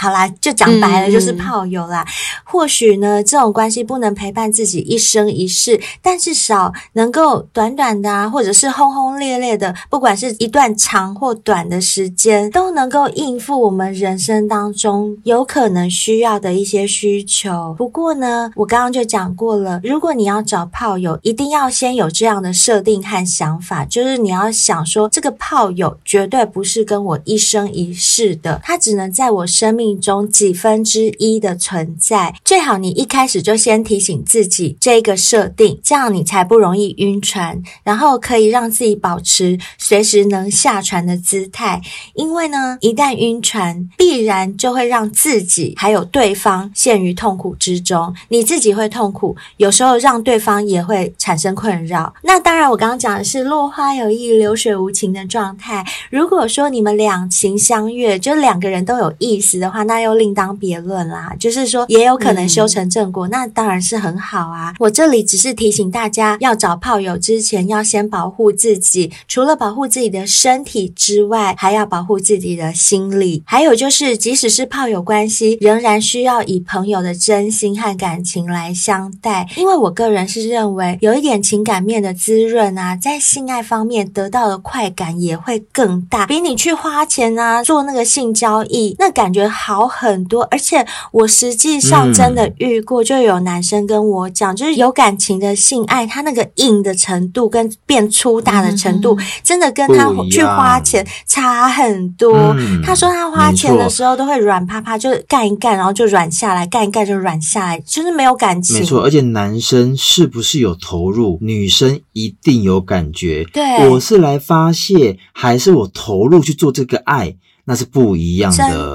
[0.00, 2.02] 好啦，就讲白了，就是炮友啦。
[2.02, 2.10] 嗯、
[2.44, 17.74] 或许呢，这种关系不能陪伴自己一生一世，但至少能够短短的啊，或者是轰轰烈烈的，不管是一段长或短的时间，都能够应付我们人生当中有可能需要的一些需求。
[17.78, 32.34] 不过呢，我刚刚就讲过了，如果你要找炮，炮友一定要先有这样的设定和想法，就是你要想说，这个炮友绝对不是跟我一生一世的，他只能在我生命中几分之一的存在。
[32.44, 41.80] 最好你一开始就先提醒自己这个设定，这样你才不容易晕船，然后可以让自己保持随时能下船的姿态。
[42.14, 50.80] 因为呢，一旦晕船，必然就会让自己还有对方陷于痛苦之中，你自己会痛苦，有时候让对方也。
[50.80, 52.12] 会产生困扰。
[52.22, 55.86] 那当然，我刚刚讲的是落花有意，流水无情的状态。
[56.10, 61.32] 如果说你们两情相悦，就两个人都有意思的话，话，那又另当别论啦。
[61.38, 64.74] 就是说，也有可能修成正果，嗯、那当然是很好啊。
[64.78, 69.10] 我这里只是提醒大家，要找炮友之前，要先保护自己。
[69.26, 73.42] 除了保护自己的身体之外，还要保护自己的心理。
[73.46, 79.48] 还有就是，即使是炮友关系，仍然需要以朋友的真心和感情来相待。
[79.56, 90.42] 因为我个人是认为，有一点情感面的滋润啊，在性爱方面得到的快感也会更大，比你去花钱啊做那个性交易，那感觉好很多。
[90.50, 102.54] 而且我实际上真的遇过，就有男生跟我讲，就是有感情的性爱，他那个硬的程度跟变粗大的程度，真的跟他去花钱差很多。
[102.84, 108.78] 他说他花钱的时候都会软趴趴，就干一干，然后就软下来，干一干就软下来，就是没有感情。
[108.78, 113.44] 没错，而且男生是不是有投入，女生一定有感觉。
[113.52, 117.36] 对，我是来发泄，还是我投入去做这个爱？
[117.64, 118.56] 那是不一样的。
[118.56, 118.68] 真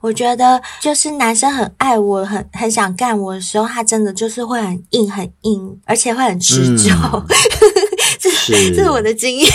[0.00, 6.90] 我觉得就是男生很爱我，很很想干我的时候，他真的就是会很硬，很硬，而且会很持久。
[6.94, 7.26] 嗯
[8.24, 9.50] 这是， 这是我的经验。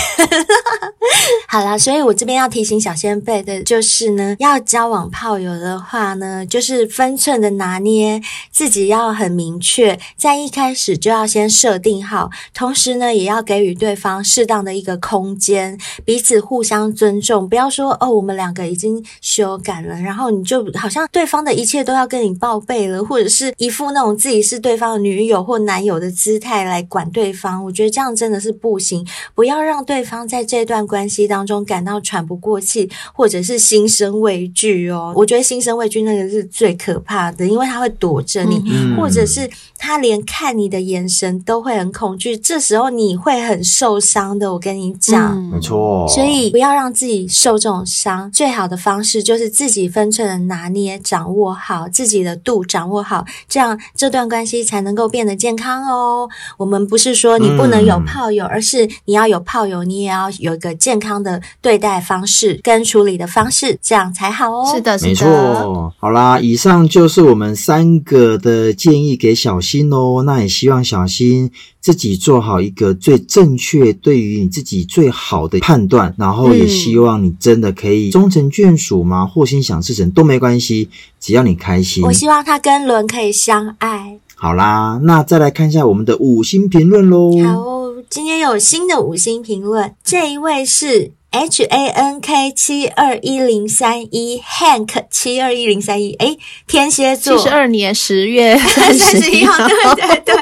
[1.48, 28.59] 好啦，所以我这边要提醒小仙贝的就是呢，要交往炮友的话呢，就是分寸的拿捏，自己要很明确，在一开始就要先设定好，同时呢，也要给予对方适当的一个空间，彼此互相尊重，不要说哦，我们两个已经修改了，然后你就好像对方的一切都要跟你报备了，或者是一副那种自己是对方的女友或男友的姿态来管对方，我觉得这样真的是。
[28.60, 35.12] 不行，不要让对方在这段关系当中感到喘不过气，或者是心生畏惧哦。
[35.16, 39.48] 我觉得心生畏惧那个是最可怕的，因为他会躲着你，嗯、或者是
[39.80, 42.36] 他连看你的眼神都会很恐惧。
[42.36, 46.06] 这时候你会很受伤的，我跟你讲，嗯、没错。
[46.06, 48.30] 所以不要让自己受这种伤。
[48.30, 56.28] 最好的方式就是自己分寸的拿捏，掌握好自己的度，掌握好，这样这段关系才能够变得健康哦。
[56.58, 58.50] 我们不是说你不能有炮友。
[58.50, 64.68] 而是你要有炮友，你也要有一个健康的对待方式跟处理的方式，这样才好哦。
[64.74, 65.94] 是的，是的，没错。
[66.00, 70.22] 好啦，以上就是我们三个的建议给小新哦。
[70.24, 71.50] 那也希望小新
[71.80, 79.24] 自己做好一个最正确、对于你自己最好的判断，然后也希望你真的可以终成眷属嘛？
[79.26, 80.88] 或心想事成都没关系，
[81.20, 82.02] 只要你开心。
[82.04, 84.18] 我希望他跟伦可以相爱。
[84.34, 87.30] 好啦，那再来看一下我们的五星评论喽。
[87.44, 100.34] 好哦，今天有新的五星评论，这一位是 H A N K 七二一零三一 Hank 七二一零三一，哎，天蝎座，七十二年十月 三十一号，对对对，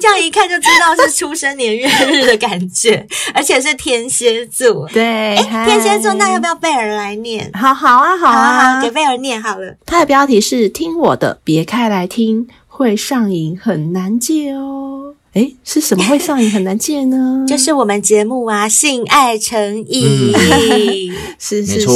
[0.00, 4.86] 这样一看就知道是出生年月日的感觉， 而且是天蝎座。
[4.92, 7.50] 对，诶，天蝎座，那要不要贝尔来念？
[7.54, 9.76] 好好啊，好啊，好，给贝尔念好了。
[9.86, 12.46] 它的标题是“听我的，别开来听”。
[12.76, 15.03] 会上瘾很难戒哦，
[15.34, 17.44] 诶，是什么会上瘾很难戒呢？
[17.46, 21.88] 就是我们节目啊，性爱成瘾，嗯、 是是是。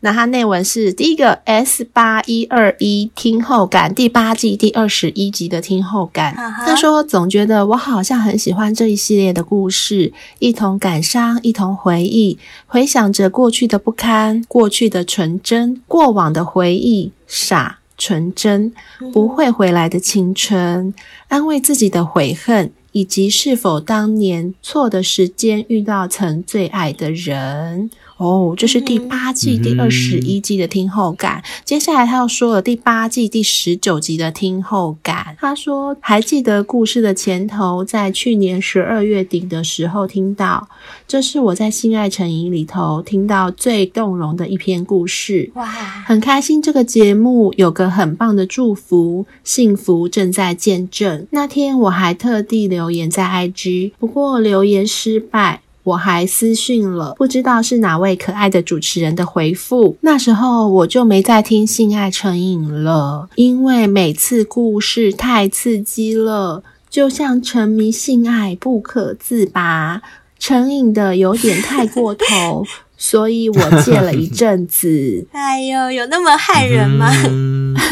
[0.00, 6.34] 那它内文是第一个 S 八一二一听后感，第八季第二十一集的听后感。
[6.66, 17.78] 他说总觉得我好像很喜欢这一系列的故事，一同感伤，一同回忆，回想着过去的不堪，过去的纯真，过往的回忆，傻。
[18.04, 18.70] 纯真
[19.14, 20.92] 不会回来的青春，
[21.28, 27.88] 安慰自己的悔恨，以及是否当年错的时间遇到曾最爱的人。
[28.16, 31.42] 哦，这是第八季第二十一集的听后感。
[31.44, 35.36] 嗯、接下来他又说了第八季第十九集的听后感。
[35.40, 40.68] 他说还记得故事的前头，在去年十二月底的时候听到，
[41.08, 45.50] 这是我在性爱成瘾里头听到最动容的一篇故事。
[45.54, 45.66] 哇，
[46.06, 51.26] 很开心这个节目有个很棒的祝福，幸福正在见证。
[51.32, 55.62] 那天我还特地留言在 IG，不过留言失败。
[55.84, 59.96] 我还私讯了，不知道是哪位可爱的主持人的回复。
[60.00, 70.02] 那时候我就没再听性爱成瘾了，因为每次故事太刺激了，就像沉迷性爱不可自拔，
[70.38, 72.64] 成瘾的有点太过头。
[72.96, 75.26] 所以我戒了一阵子。
[75.32, 77.12] 哎呦，有那么害人吗？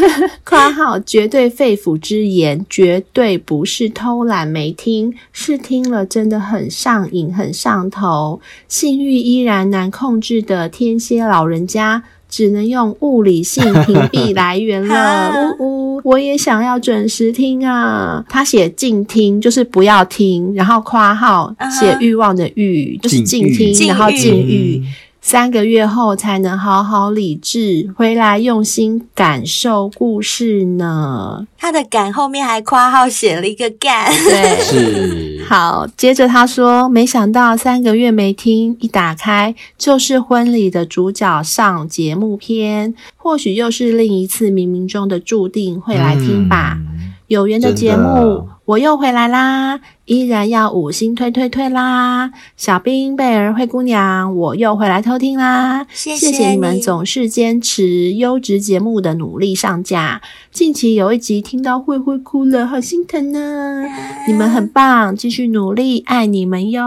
[0.45, 12.03] 括号绝对肺腑之言，绝对不是偷懒没听，是听了真的很上瘾，很上头，性欲依然难控制的天蝎老人家。
[12.32, 15.30] 只能用物理性屏蔽来源了。
[15.61, 18.24] 呜呜，我也想要准时听啊。
[18.26, 24.82] 他写静听就是不要听，然后括号写欲望的欲就是静听，然后禁欲。
[25.24, 31.46] 三个月后才能好好理智，回来用心感受故事呢。
[31.56, 35.44] 他的“感”后面还括号写了一个“干”，对，是。
[35.48, 46.76] 好，接着他说：“没想到三个月没听，一打开就是婚礼的主角上节目篇，或许又是另一次冥冥中的注定会来听吧。
[46.80, 47.01] 嗯、
[47.32, 52.32] 有缘的节目，我又回来啦。”依然要五星推推推啦！
[52.56, 55.86] 小兵贝儿灰姑娘，我又回来偷听啦！
[55.92, 60.20] 谢谢，谢谢你们总是坚持优质节目的努力上架。
[60.50, 64.26] 近期有一集听到慧慧哭了，好心疼呢、啊！
[64.26, 66.82] 你们很棒，继续努力，爱你们哟！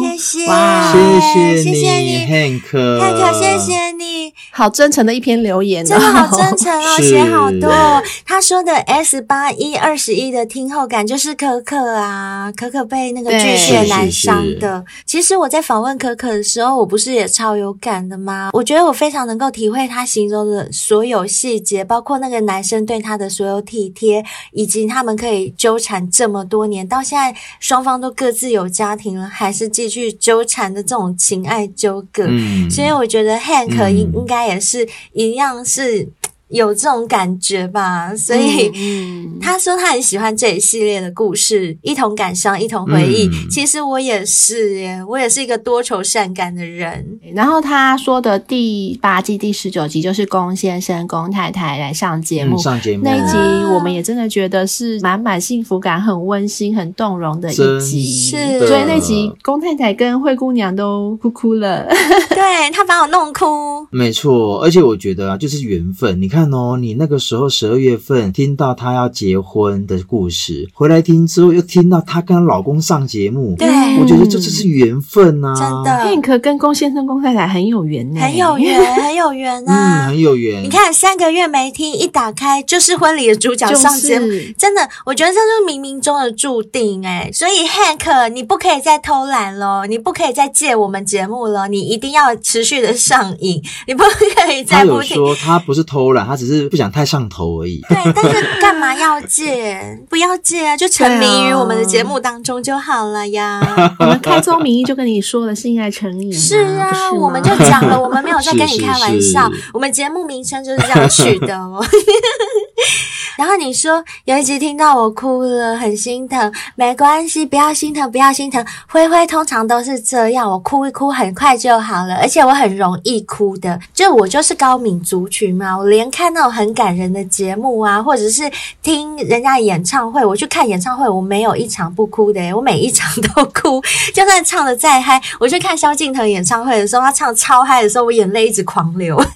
[0.00, 7.68] 谢谢，哇，谢谢你，谢谢你，Hank，Hank，谢谢你，好真诚的一篇留言、哦，真的好真诚哦， 写好多。
[7.68, 12.50] 哦他说的 S 八一二十一的听后感就是可可啊。
[12.56, 18.50] 可可被那个巨蟹男伤的，其实我在访问可可的时候，我不是也超有感的吗？
[18.52, 32.24] 我觉得我非常能够体会他形容的所有细节，包括那个男生对他的所有体贴，以及他们可以纠缠这么多年，到现在双方都各自有家庭了，还是继续纠缠的这种情爱纠葛。
[32.28, 36.08] 嗯，所以我觉得 Hank 应应该也是一样是。
[36.52, 38.70] 有这种感觉吧，所以
[39.40, 43.26] 他说他很喜欢这一系列的故事，一同感伤，一同回忆。
[43.26, 47.18] 嗯、其实我也是耶，我也是一个多愁善感的人。
[47.34, 53.36] 然后他说的第八季第十九集就是龚先生、龚太太来上节目，嗯、上节目那一集，
[53.74, 58.02] 我们也真的觉得是满满幸福感、很温馨、很动容的一集。
[58.02, 61.88] 是，所以那集龚太太跟灰姑娘都哭哭了。
[62.28, 63.86] 对，他把我弄哭。
[63.90, 66.20] 没错，而且我觉得啊，就是缘分。
[66.20, 66.41] 你看。
[66.42, 73.68] 看哦，你那个时候十二月份听到她要结婚的故事，回来听之后又听到她跟她老公上节目，对，
[74.00, 75.54] 我觉得这就是缘分啊！
[75.54, 80.62] 真的，Hank 跟龚先生、龚太太很有缘呢，很有缘， 很有缘啊，嗯，很有缘。
[80.64, 87.30] 你看三个月没听，一打开就是婚礼的主角上节目，就是，真的，我觉得这就是冥冥中的注定哎。
[87.32, 95.10] 所以 Hank，你不可以再偷懒了，你不可以再借我们节目了，你一定要持续的上瘾，你不可以再不听。
[95.10, 96.31] 他有说他不是偷懒。
[96.32, 97.80] 他只是不想太上头而已。
[97.88, 99.98] 对， 但是干嘛要戒？
[100.08, 103.60] 不要戒啊，就沉迷于我们的节目当中就好了呀。
[103.98, 106.32] 我们开宗明义就跟你说了，性爱成瘾。
[106.32, 109.50] 是啊是，我们就讲了，我们没有在跟你开玩笑。
[109.50, 111.84] 是是是，我们节目名称就是这样取的哦。
[113.38, 118.64] 然后你说有一集听到我哭了，很心疼，没关系，不要心疼，不要心疼。
[118.88, 128.48] 灰灰通常都是这样，我哭一哭很快就好了，而且我很容易哭的，就我就是高敏族群嘛，我连看那种很感人的节目啊，或者是
[128.82, 133.82] 听人家演唱会，我去看演唱会，我没有一场不哭的诶，我每一场都哭，
[134.14, 139.20] 就算唱的再嗨，我去看萧敬腾演唱会的时候，他唱超嗨的时候，我眼泪一直狂流。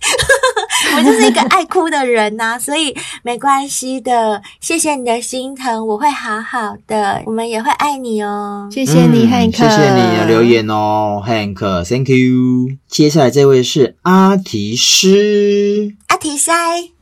[0.97, 4.41] 我就是一个爱哭的人呐、啊，所以没关系的。
[4.61, 8.69] 谢谢你的心疼，我会好好的，我们也会爱你哦。
[8.71, 9.57] 谢谢你，Hank。
[9.57, 12.77] 谢谢你的留言哦，Hank，Thank you。
[12.89, 15.96] 接下来这位是阿提师，阿
[16.27, 16.53] 提塞，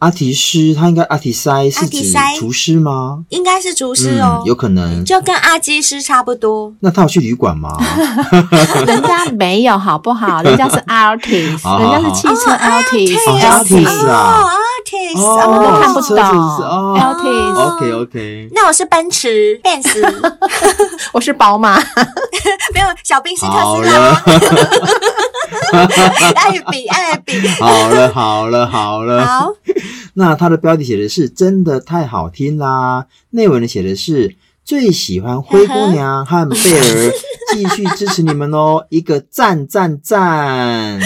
[0.01, 3.25] 阿提斯，他应该阿提塞是指厨师吗？
[3.31, 6.71] 应该是厨师哦、嗯，有可能，就跟阿基师差不多。
[6.81, 7.75] 那他有去旅馆吗？
[8.87, 10.43] 人家没有，好不好？
[10.43, 14.45] 人家是 artist，人家是汽车 artist，artist 啊
[14.85, 18.49] ，artist，我们都看不懂，artist，OK OK。
[18.53, 19.89] 那我是奔驰，Benz，
[21.13, 21.79] 我是宝马，
[22.75, 24.23] 没有，小兵是特斯拉。
[26.37, 29.53] 爱比 爱比，好了好了好了，好。
[30.15, 37.13] 那它的标题写的是真的太好听啦，内文呢写的是最喜欢灰姑娘和贝儿，
[37.53, 41.01] 继续支持你们哦，一个赞赞赞。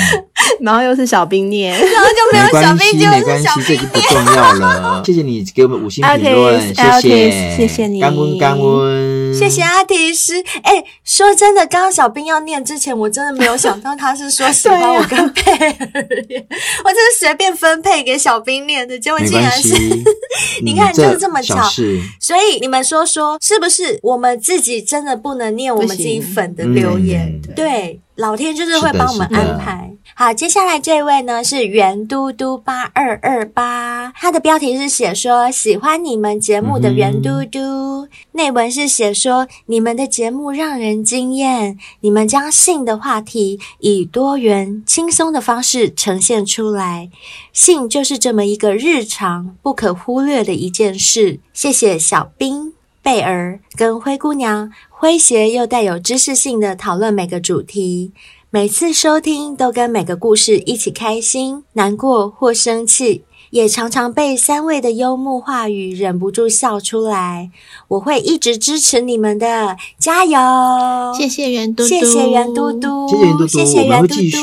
[0.61, 5.03] 然后又是小兵念，然后就没有小兵，没关系，没关系，这已经不重要了。
[5.07, 10.43] 谢谢你给我们五星评论，谢谢，谢谢你，感恩感恩，谢谢阿提斯。
[10.63, 15.77] 哎，说真的，刚刚小兵要念之前，我真的没有想到他是说喜欢 我跟佩儿，
[16.85, 19.75] 我真是随便分配给小兵念的，结果竟然是，
[20.63, 21.57] 你看就是这么巧。
[22.21, 27.41] 所以你们说说，是不是我们自己真的不能念我们自己粉的留言？
[27.55, 28.01] 对。
[28.19, 29.95] 老天就是会帮我们安排。
[30.15, 47.11] 好，接下来这位呢是圆嘟嘟八二二八，他的标题是写说喜欢你们节目的圆嘟嘟，内文是写说你们的节目让人惊艳，你们将性的话题以多元轻松的方式呈现出来，
[47.53, 51.39] 性就是这么一个日常不可忽略的一件事。
[51.53, 52.73] 谢谢小兵。
[53.03, 54.71] 贝儿跟灰姑娘
[55.01, 58.13] 诙谐又带有知识性的讨论每个主题，
[58.51, 63.25] 每次收听都跟每个故事一起开心、难过或生气。
[63.51, 67.51] 也常常被三位的幽默话语忍不住笑出来。
[67.89, 70.39] 我会一直支持你们的，加油！
[71.17, 73.87] 谢谢圆嘟嘟，谢谢圆嘟嘟，谢谢圆嘟嘟，谢谢圆嘟嘟。
[73.87, 74.39] 我们会继续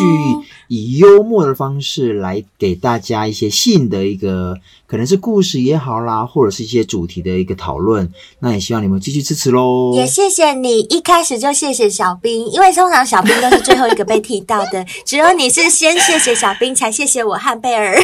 [0.68, 4.57] 以幽默的方式来给大家一些新的一个，
[4.88, 8.11] 可能是故事也好啦，或者是一些主题的一个讨论。
[8.39, 9.93] 那也希望你们继续支持喽。
[9.95, 17.95] 也谢谢你一开始就谢谢小兵，因为通常小兵都是最后一个被提到的， 只有你是先谢谢小兵，才谢谢我和贝尔。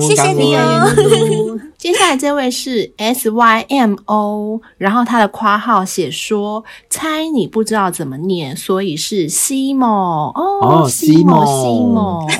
[0.00, 1.58] 谢谢你哦。
[1.82, 11.42] 接下来这位是 S Y M O，然后他的括号写说：“猜你不知道怎么念，所以是 Simo 哦，Simo
[12.30, 12.32] Simo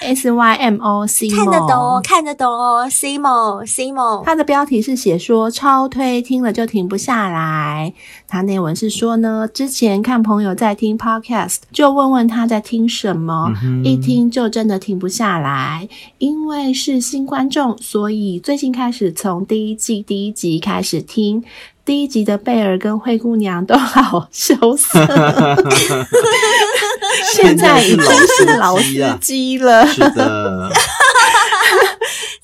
[0.00, 4.24] S Y M O Simo 看得懂哦，看得懂哦，Simo Simo。
[4.24, 7.94] 他的标题是写说超推，听了就停不下来。
[8.28, 15.88] 他内文是说呢，之前看朋友在听 Podcast，就问问他在听什么，嗯、一听就真的停不下来。
[16.18, 21.44] 因为是新观众，所以最近开。”开始从第一季第一集开始听，
[21.84, 24.98] 第一集的贝尔跟灰姑娘都好羞涩，
[27.36, 29.86] 现在已经是老司机了。
[29.88, 30.70] 是的。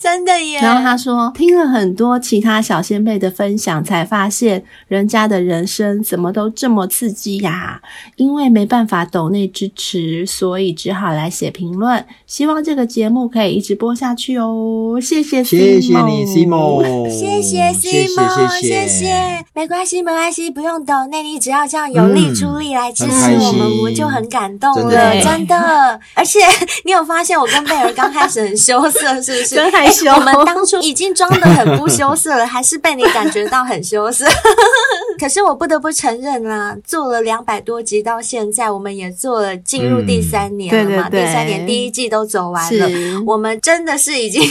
[0.04, 0.58] 真的耶！
[0.60, 7.80] 然后他说，听了很多其他小仙贝的分享，才发现人家的人生怎么都这么刺激呀！
[8.16, 12.04] 因为没办法抖内支持，所以只好来写评论。
[12.26, 15.00] 希望这个节目可以一直播下去哦！
[15.00, 19.42] 谢谢，谢谢你，Simo，谢谢 Simo，谢谢。
[19.54, 25.98] 没关系，没关系，不用抖内，你只要这样有力出力来支持我们，我们就很感动了，真的。
[26.12, 26.40] 而且
[26.84, 29.93] 你有发现，我跟贝尔刚开始很羞涩，是不是？
[30.08, 34.26] 我们 当初已经装的很不羞涩了，还是被你感觉到很羞涩。
[35.18, 42.88] 可是我不得不承认啦，做了两百多集到现在，我们也做了进入第三年了嘛，嗯、对对对，第三年第一季都走完了，
[43.26, 44.42] 我们真的是已经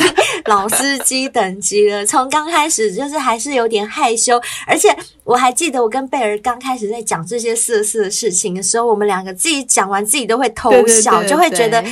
[0.45, 2.05] 老司机等级了。
[2.05, 4.95] 从刚开始就是还是有点害羞，而且。
[5.23, 11.87] 我还记得我跟贝尔刚开始在讲这些色色的事情的时候，我们两个自己讲完自己都会偷笑，对对对对，就会觉得啊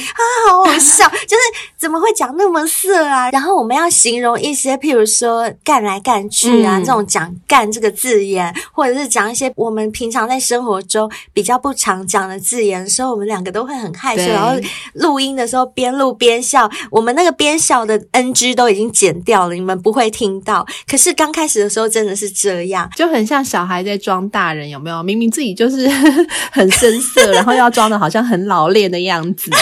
[0.49, 1.43] 好好笑， 就是
[1.77, 3.29] 怎么会讲那么色啊？
[3.31, 14.59] 然后我们要形容一些，譬如说干来干去啊，嗯、这种讲干这个字眼，或者是讲一些我们平常在生活中比较不常讲的字眼的时候，我们两个都会很害羞，然后
[14.93, 16.69] 录音的时候边录边笑。
[16.89, 20.67] 我们那个边笑的 NG 都已经剪掉了，你们不会听到。
[20.85, 23.20] 可是刚开始的时候真的是这样，就很。
[23.21, 25.03] 很像小孩在装大人，有没有？
[25.03, 25.87] 明明自己就是
[26.51, 29.51] 很生涩，然后要装的好像很老练的样子。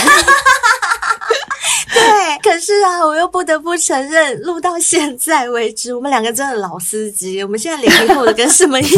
[1.91, 7.43] 对，可是啊，我又不得不承认，录到现在为止，我们两个真的老司机。
[7.43, 8.95] 我们现在零零后的跟什么一样？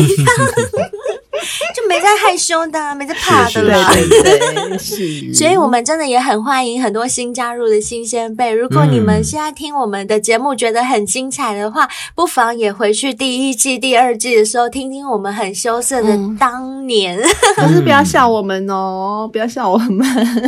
[1.76, 3.92] 就没在害羞的，没在怕的了。
[3.94, 5.34] 对对对， 是。
[5.34, 8.52] 所以，我们真的也很欢迎很多新加入的新鲜辈。
[8.52, 17.20] 如果你们现在听我们的节目觉得很精彩的话，不妨也回去第一季、第二季的时候听听我们很羞涩的当年。
[17.56, 20.00] 可是不要笑我们哦，不要笑我们。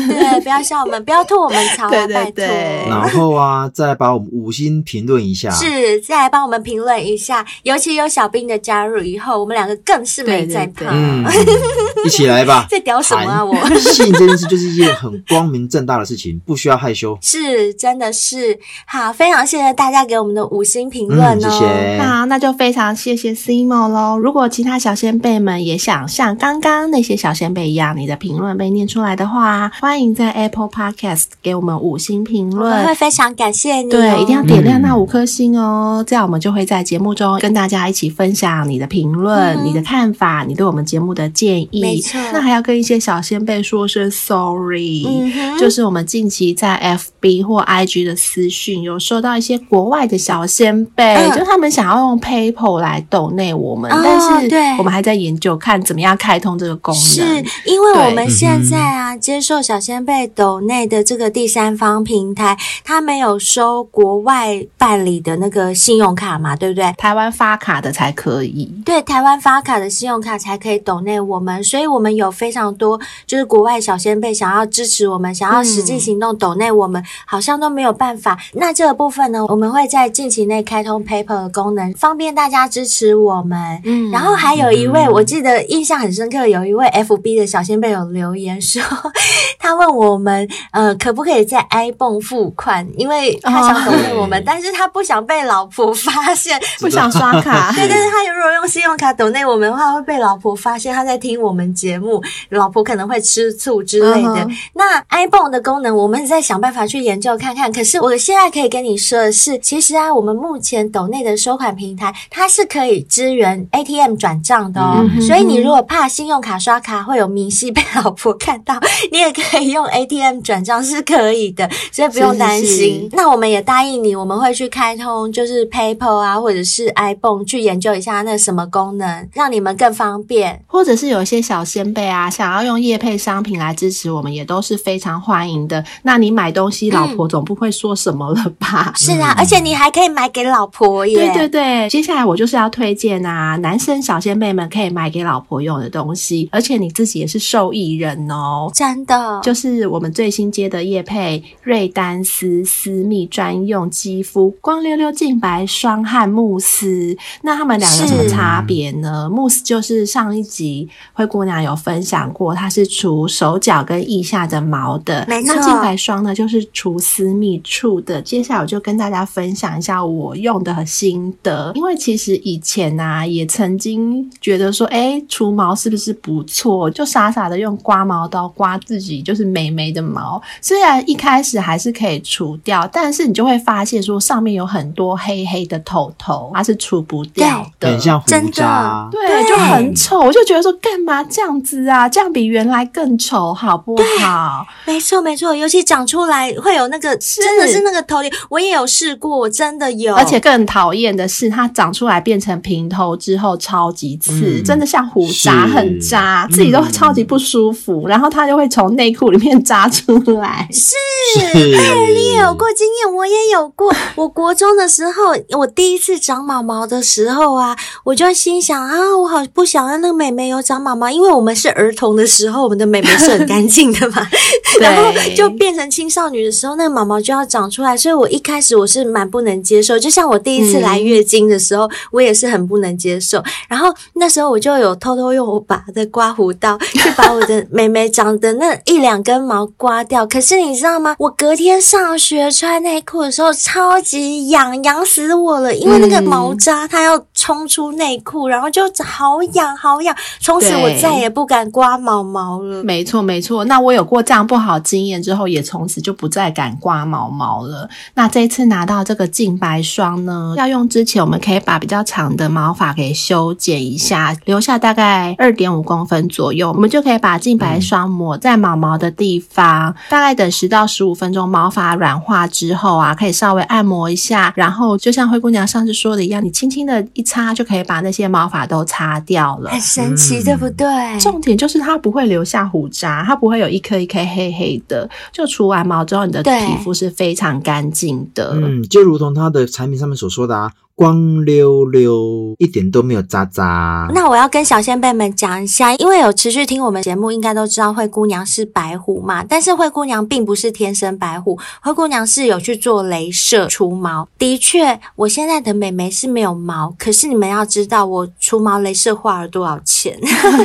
[0.07, 2.45] 对，不要笑我们，不要吐我们槽，拜托。
[2.87, 5.49] 然后啊，再来把我们五星评论一下。
[5.51, 7.45] 是，再来帮我们评论一下。
[7.63, 10.69] 尤其有小兵的加入以后，我们两个更是没在。
[10.91, 11.25] 嗯，
[12.05, 12.65] 一起来吧！
[12.69, 13.43] 在屌什么啊？
[13.43, 17.17] 我 信这件事就是一件很光明正大的事情，不需要害羞。
[17.21, 21.37] 是，真的是好，非常谢谢大家给我们的五星评论哦。
[21.37, 22.01] 嗯、谢谢。
[22.01, 24.17] 好，那就非常谢谢 Simo 喽。
[24.17, 33.91] 如果其他小仙贝们也想像刚刚那些小仙贝一样，你的评论被念出来的话，欢迎在 Apple Podcast 给我们五星评论，我会非常感谢你、哦。
[33.91, 40.63] 对，一定要点亮那五颗星哦，嗯、这样我们就会在节目中跟大家一起分享你的评论、嗯、你的看法、你对。
[40.72, 42.19] 我们节目的建议，没错。
[42.31, 45.57] 那还要跟一些小先辈说声 sorry，嗯。
[45.59, 57.01] 就是我们近期在 FB 或 IG 的私讯有收到一些国外的小先辈，嗯、就他们想要用 PayPal 来抖内我们，哦、但是对，我们还在研究看怎么样开通这个功能。
[57.03, 57.21] 是
[57.65, 66.93] 因为我们现在啊，接受小先辈抖内的这个第三方平台，他没有收国外办理的那个信用卡嘛，对不对？
[66.97, 68.73] 台湾发卡的才可以。
[68.85, 70.52] 对，台湾发卡的信用卡才。
[70.53, 78.37] 还可以抖内我们，所以我们有非常多就是国外小先辈想要支持我们，想要实际行动抖内我们，好像都没有办法。
[78.53, 83.81] 那这个部分呢，我们会在近期内开通 PayPal 的功能，方便大家支持我们。
[83.83, 88.79] 嗯，然后还有一位，我记得印象很深刻，有一位 FB 的小先辈有留言说，
[89.57, 97.71] 他问我们，呃，可不可以在 iPhone 付款，因为他想抖内我们，哦、但是他不想被老婆发现，不想刷卡。
[97.73, 100.53] 对，但是他如果用信用卡抖内我们的话，会被老婆。
[100.55, 104.29] 发现他在听我们节目，老婆可能会吃醋之类的。
[104.29, 104.51] Uh huh.
[104.73, 107.71] 那 ibon 的功能，我们在想办法去研究看看。
[107.71, 115.05] 可是我现在可以跟你说的是，其实啊，我们目前抖内的收款平台，它是可以支援 ATM 转账的哦。
[115.17, 115.25] Uh.
[115.25, 118.77] 所以你如果怕信用卡刷卡会有明细被老婆看到，
[119.11, 122.67] 你也可以用 ATM 转账是可以的，所以不用担心。
[122.67, 130.32] 是是是，那我们也答应你，我们会去开通就是 PayPal 啊，或者是 iPhone 去研究一下那什么功能，让你们更方便。
[130.67, 135.83] 或者是有一些小仙贝啊，想要用业配商品来支持我们，也都是非常欢迎的。
[136.03, 138.93] 那你买东西，老婆总不会说什么了吧？
[138.93, 141.15] 嗯、是啊，而且你还可以买给老婆耶。
[141.15, 148.71] 对对对，接下来我就是要推荐啊，男生小仙贝们可以买给老婆用的东西，而且你自己也是受益人哦。
[148.73, 159.29] 真的，就是我们最新接的业配瑞丹斯私密专用肌肤光溜溜净白霜和慕斯，那他们两个有什么差别呢？
[159.29, 165.25] 慕斯就是上一集灰姑娘有分享过，它是除手脚跟腋下的毛的。
[165.27, 165.55] 没错。
[165.55, 168.21] 那净白霜呢，就是除私密处的。
[168.21, 176.89] 接下来我就跟大家分享一下我用的心得，因为其实以前啊，也曾经觉得说，哎，除毛是不是不错？
[176.91, 190.12] 就傻傻的用刮毛刀刮自己就是美眉的毛，虽然一开始还是可以除掉，但是你就会发现说上面有很多黑黑的头头，它是除不掉的，很像胡渣，对，就很丑。
[190.19, 192.07] 我就觉得说，干嘛这样子啊？
[192.07, 194.65] 这样比原来更丑，好不好？
[194.85, 200.13] 没错，没错，尤其长出来会有那个，是真的是那个头顶，我也有试过，我真的有。
[200.15, 208.03] 而且更讨厌的是，它长出来变成平头之后超级刺，嗯、真的像胡渣，很渣，自己都超级不舒服。
[208.05, 210.67] 嗯、然后它就会从内裤里面 扎出来。
[210.71, 210.95] 是，
[211.39, 213.93] 哎你也有过经验，我也有过。
[214.15, 224.27] 我国中的时候，我第一次长毛毛的时候啊，我就心想啊，我好不想让那个美眉有长毛毛，因为我们是儿童的时候，我们的美眉是很干净的嘛。
[224.81, 229.97] 然后就变成青少女的时候，那个毛毛就要长出来，所以我一开始我是蛮不能接受。
[229.97, 233.41] 就像我第一次来月经的时候，嗯、 我也是很不能接受。
[233.69, 240.25] 然后那时候我就有偷偷用我爸的刮胡刀去把我的美眉长的那一两根毛刮掉。
[240.25, 241.15] 可是你知道吗？
[241.19, 250.15] 我隔天上学穿内裤的时候超级痒，痒死我了，因为那个毛渣它要冲出内裤，然后就好痒好痒。
[250.39, 252.83] 从此我再也不敢刮毛毛了。
[252.83, 257.89] 没错没错，那我有过这样不好经验之后，也从此就不再敢刮毛毛了。
[258.15, 280.87] 那这一次拿到这个净白霜呢，要用之前，我们可以把比较长的毛发给修剪一下，留下大概二点五公分左右，我们就可以把净白霜抹在毛毛的地方，嗯、大概等十到十五分钟，毛发软化之后啊，可以稍微按摩一下，然后就像灰姑娘上次说的一样，你轻轻的一擦就可以把那些毛发都擦掉了，很神奇，嗯、对不对？
[281.19, 288.51] 重点就是它不会留下胡渣，它不会有一颗一颗黑黑的，就除完毛之后，你的皮肤是非常干净的。
[288.55, 290.71] 嗯，就如同它的产品上面所说的啊。
[290.95, 294.07] 光溜溜，一点都没有渣渣。
[294.13, 299.43] 那我要跟小仙贝们讲一下，因为有持续听我们节目，应该都知道灰姑娘是白虎嘛。
[299.43, 304.27] 但是灰姑娘并不是天生白虎，灰姑娘是有去做镭射除毛。
[304.37, 310.15] 的确，我现在的美眉是没有毛，可是你们要知道，我除毛镭射花了多少钱。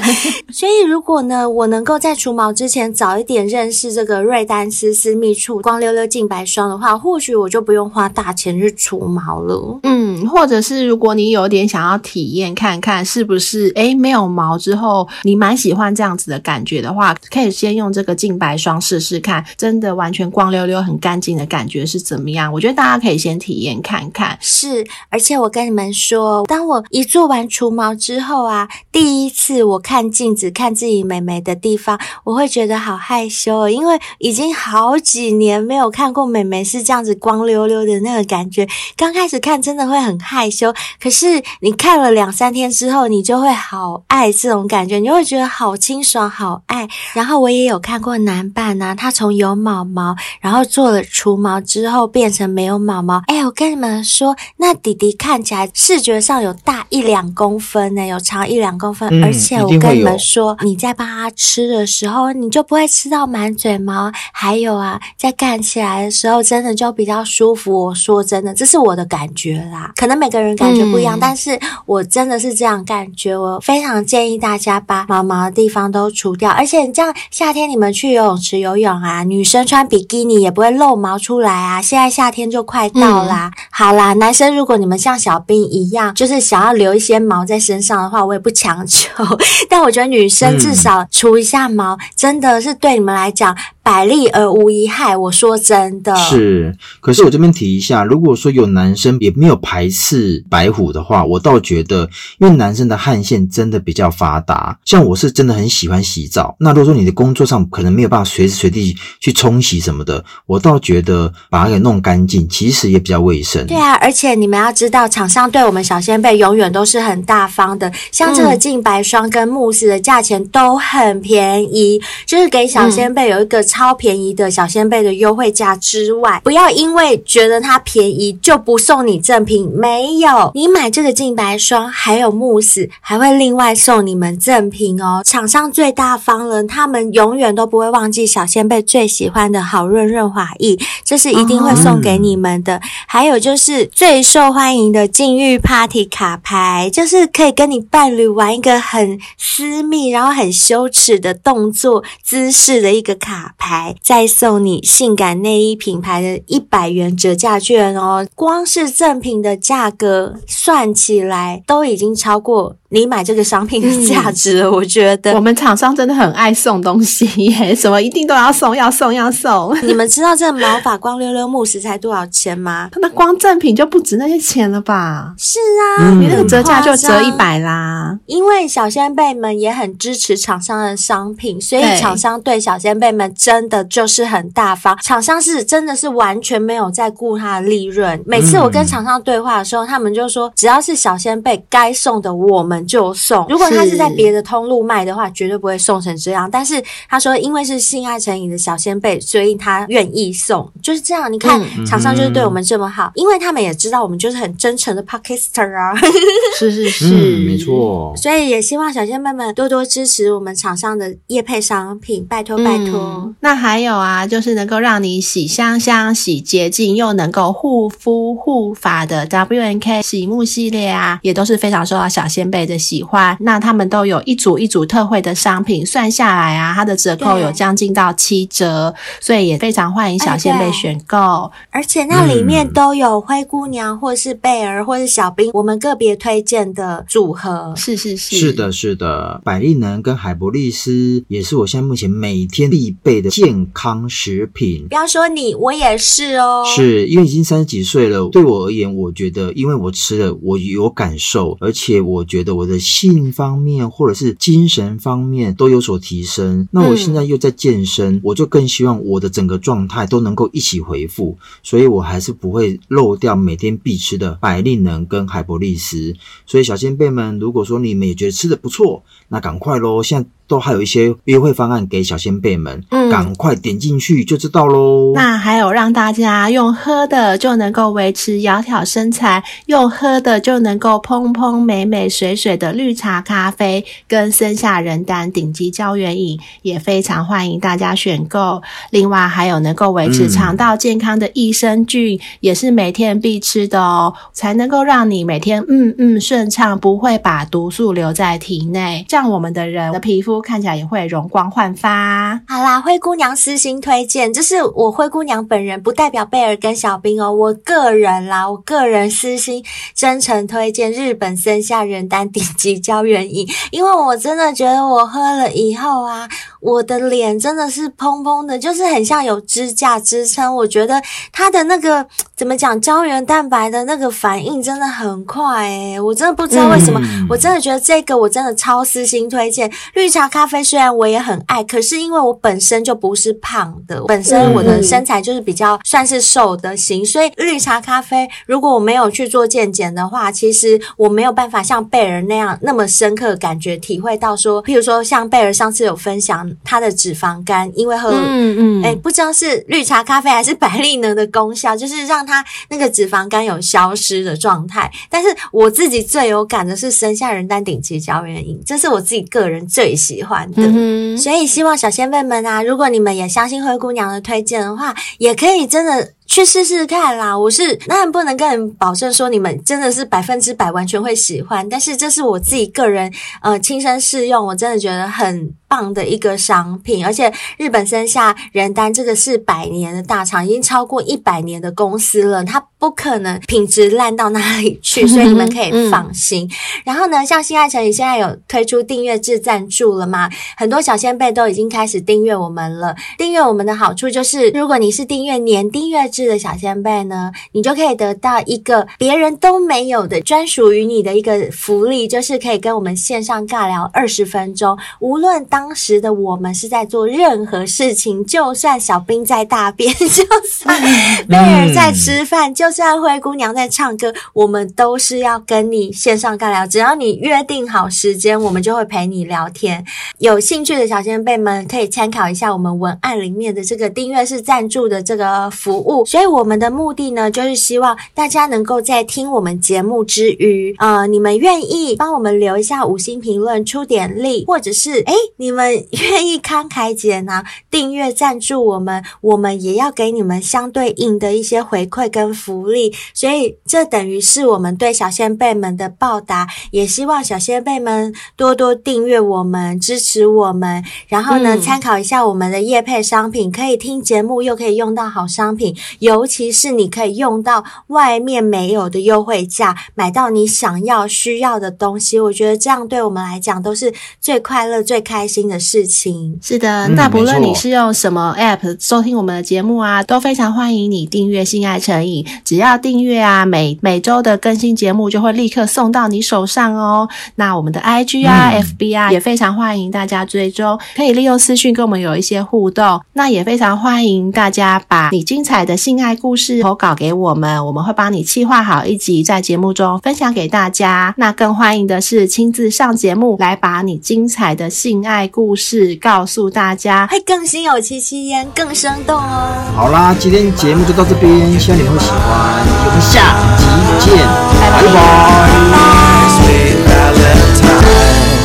[0.52, 9.80] 所以如果呢，我能够在除毛之前早一点认识这个瑞丹丝私密处光溜溜净白霜的话，或许我就不用花大钱去除毛了。
[9.84, 10.17] 嗯。
[10.26, 22.52] 或者是如果你有点想要体验看看是不是诶没有毛之后你蛮喜欢这样子的感觉的话，可以先用这个净白霜试试看，真的完全光溜溜很干净的感觉是怎么样？
[22.52, 24.36] 我觉得大家可以先体验看看。
[24.40, 38.66] 是，而且我跟你们说，当我一做完除毛之后啊，第一次我看镜子看自己美眉的地方，我会觉得好害羞，因为已经好几年没有看过美眉是这样子光溜溜的那个感觉。
[38.96, 40.07] 刚开始看真的会很。
[40.08, 46.88] 很害羞，可是你看了两三天之后，你就会好爱这种感觉，你就会觉得好清爽，好爱。
[47.12, 53.22] 然后我也有看过男伴啊，他从有毛毛，然后做了除毛之后变成没有毛毛。
[53.26, 64.10] 哎，我跟你们说，那弟弟看起来视觉上有大一两公分呢，有长一两公分，嗯、而且我跟你们说，你在帮他吃的时候，你就不会吃到满嘴毛。
[64.32, 67.86] 还有啊，在干起来的时候，真的就比较舒服。
[67.86, 69.92] 我说真的，这是我的感觉啦。
[69.98, 73.36] 可能每个人感觉不一样，嗯、但是我真的是这样感觉。
[73.36, 81.82] 我非常建议大家把毛毛的地方都除掉，而且这样夏天你们去游泳池游泳啊，女生穿比基尼也不会露毛出来啊。
[81.82, 89.08] 现在夏天就快到啦，嗯、好啦，男生如果你们像小兵一样，就是想要留一些毛在身上的话，我也不强求。
[89.68, 93.56] 但我觉得女生至少除一下毛，嗯、真的是对你们来讲。
[93.88, 96.76] 百利而无一害，我说真的是。
[97.00, 102.06] 可是我这边提一下，如果说有男生也没有排斥白虎的话，我倒觉得，
[102.38, 104.78] 因为男生的汗腺真的比较发达。
[104.84, 113.66] 像我是真的很喜欢洗澡，那如果说你的工作上可能没有办法随时随地去冲洗什么的，我倒觉得把它给弄干净，其实也比较卫生。
[113.66, 123.64] 对啊，而且你们要知道，厂商对我们小仙贝永远都是很大方的，像这个净白霜跟慕斯的价钱都很便宜，嗯、就是给小仙贝有一个。
[123.78, 129.70] 超便宜的小仙贝的优惠价之外，不要因为觉得它便宜就不送你赠品。
[129.72, 135.22] 没有，你买这个净白霜还有慕斯，还会另外送你们赠品哦。
[135.24, 142.80] 厂商最大方了，他们永远都不会忘记小仙贝最喜欢的好润润滑液，这是一定会送给你们的。
[143.06, 153.67] 还有就是最受欢迎的禁欲 Party 卡牌，就是可以跟你伴侣玩一个很私密然后很羞耻的动作姿势的一个卡牌。
[154.00, 158.26] 再送你性感内衣品牌的一百元折价券哦！
[158.34, 162.76] 光是赠品的价格算起来，都已经超过。
[162.90, 169.76] 你买这个商品的价值了，嗯、我觉得我们厂商真的很爱送东西耶， 什么一定都要送，要送，要送。
[169.86, 172.88] 你们知道这个毛发光溜溜慕斯才多少钱吗？
[173.02, 175.34] 那光赠品就不值那些钱了吧？
[175.36, 175.58] 是
[175.98, 178.18] 啊，你、嗯、那个折价就折一百啦。
[178.24, 184.96] 因为小仙贝们也很支持厂商的商品，所以厂商对小仙贝们真的就是很大方。
[185.02, 188.18] 厂商是真的是完全没有在顾他的利润。
[188.24, 192.77] 每次我跟厂商对话的时候，他们就说，只要是小仙贝该送的，我们。
[192.86, 193.46] 就送。
[193.48, 196.48] 如果他是在别的通路卖的话，绝对不会送成这样。
[196.50, 201.32] 但是他说，因为是性爱成瘾的小仙贝，所以他愿意送，就是这样。
[201.32, 205.94] 你看，厂商就是对我们这么好，因为他们也知道我们就是很真诚的 Podcaster 啊。
[206.58, 208.12] 是是是，嗯、没错。
[208.16, 213.34] 所以也希望小仙贝们多多支持我们厂商的业配商品，拜托拜托、嗯。
[213.40, 222.67] 那还有啊，就是能够让你洗香香、洗洁净，又能够护肤护发的 W N K 洗沐系列啊，也都是非常受到小仙贝。
[222.68, 231.50] 的喜欢，那他们都有一组一组特惠的商品，算下来啊，它的折扣有将近到七折，所以也非常欢迎小仙贝选购。
[231.70, 237.72] 而且那里面都有灰姑娘，或是贝儿，或是小兵，我们个别推荐的组合。
[237.74, 244.86] 是是是，是的，是的，百利能跟海博利斯也是我现在目前每天必备的健康食品。
[244.88, 246.64] 不要说你，我也是哦。
[246.66, 252.57] 是因为已经三十几岁了，对我而言，我觉得因为我吃了，我有感受，而且我觉得。
[252.58, 266.14] 我的性方面或者是精神方面都有所提升，那我现在又在健身，嗯、我就更希望我的整个状态都能够一起回复，所以我还是不会漏掉每天必吃的百利能跟海博利斯。
[266.46, 270.28] 所以小先辈们，如果说你们也觉得吃的不错，那赶快喽，现在。
[270.48, 275.12] 都还有一些约会方案给小先辈们，嗯，赶快点进去就知道喽。
[275.14, 288.62] 那还有让大家用喝的就能够维持窈窕身材，用喝的就能够蓬蓬美美水水的绿茶咖啡跟森下仁丹顶级胶原饮，也非常欢迎大家选购。
[288.90, 300.37] 另外还有能够维持肠道健康的益生菌，嗯、也是每天必吃的哦，才能够让你每天嗯嗯顺畅，不会把毒素留在体内，这样我们的人的皮肤。
[300.40, 302.40] 看起来也会容光焕发。
[302.48, 307.32] 好啦，灰姑娘私心推荐，这是我灰姑娘本人，不代表贝尔跟小兵哦。
[307.32, 309.64] 我个人啦，我个人私心
[309.94, 316.28] 真诚推荐日本森下仁丹顶级胶原饮，因为我真的觉得我喝了以后啊，
[316.60, 320.54] 我的脸真的是蓬蓬的，就是很像有支架支撑。
[320.54, 321.02] 我觉得
[321.32, 322.06] 它的那个
[322.36, 330.28] 怎么讲，胶原蛋白的那个反应真的很快诶，我真的不知道为什么，嗯、我真的觉得这个我真的超私心推荐绿茶。
[330.28, 354.88] 咖啡虽然我也很爱，可是因为我本身就不是胖的，本身我的身材就是比较算是瘦的型，所以绿茶咖啡如果我没有去做健检的话，其实我没有办法像贝儿那样那么深刻感觉体会到说，譬如说像贝儿上次有分享他的脂肪肝，因为喝嗯嗯，哎，不知道是绿茶咖啡还是百利能的功效，就是让它那个脂肪肝有消失的状态。
[355.08, 360.18] 但是我自己最有感的是生下人丹顶级胶原饮，这是我自己个人最喜。
[360.28, 366.12] 欢的，嗯、所以希望小仙贝们啊，如果你们也相信灰姑娘的推荐的话，也可以真的。
[366.38, 367.36] 去试试看啦。
[367.36, 373.12] 我是当然不能跟人保证说你们真的是百分之百完全会喜欢，但是这是我自己个人
[373.42, 377.04] 呃亲身试用，我真的觉得很棒的一个商品。
[377.04, 386.46] 而且日本森下仁丹这个是百年的大厂，已经超过一百年的公司了，它不可能品质烂到哪里去，所以你们可以放心。
[386.46, 390.30] 嗯、然后呢，像新爱城，你现在有推出订阅制赞助了吗？
[390.56, 392.94] 很多小仙贝都已经开始订阅我们了。
[393.16, 404.78] 订阅我们的好处就是，如果你是订阅年订阅制的小仙贝呢，你就可以得到一个别人都没有的专属于你的一个福利，就是可以跟我们线上尬聊二十分钟。
[405.00, 410.80] 无论当时的我们是在做任何事情，就算小兵在大便， 就算
[411.28, 416.66] 贝尔在吃饭，就算灰姑娘在唱歌，我们都是要跟你线上尬聊。
[416.66, 419.84] 只要你约定好时间，我们就会陪你聊天。
[420.18, 426.04] 有兴趣的小仙贝们可以参考一下我们文案里面的这个订阅式赞助的这个服务。
[426.08, 442.94] 所以我们的目的呢，就是希望大家能够在听我们节目之余，呃，你们愿意帮我们留一下五星评论，出点力，或者是诶，你们愿意慷慨解囊订阅赞助我们，我们也要给你们相对应的一些回馈跟福利。
[443.12, 462.18] 所以这等于是我们对小仙贝们的报答，也希望小仙贝们多多订阅我们，支持我们，然后呢，参考一下我们的业配商品，可以听节目又可以用到好商品，尤其是你可以用到外面没有的优惠价，买到你想要需要的东西。
[462.18, 466.38] 我觉得这样对我们来讲都是最快乐、最开心的事情。
[466.42, 472.26] 是的，嗯、那不论你是用什么 App 收听我们的节目啊，都非常欢迎你订阅性爱成瘾。
[472.44, 477.08] 只要订阅啊，每每周的更新节目就会立刻送到你手上哦。
[477.36, 483.00] 那我们的 IG 啊、嗯、FB 啊也非常欢迎大家追踪，可以利用私讯跟我们有一些互动。
[483.12, 491.14] 那也非常欢迎大家把你精彩的性爱故事投稿给我们，我们会帮你策划好一集，在节目中分享给大家。
[491.16, 499.48] 那更欢迎的是亲自上节目，来把你精彩的性爱故事告诉大家，会更新有戚戚烟更生动哦。
[499.74, 503.64] 好啦，今天节目就到这边，希望你会喜欢，我们下集
[504.04, 504.14] 见，
[504.60, 504.70] 拜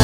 [0.00, 0.03] 拜。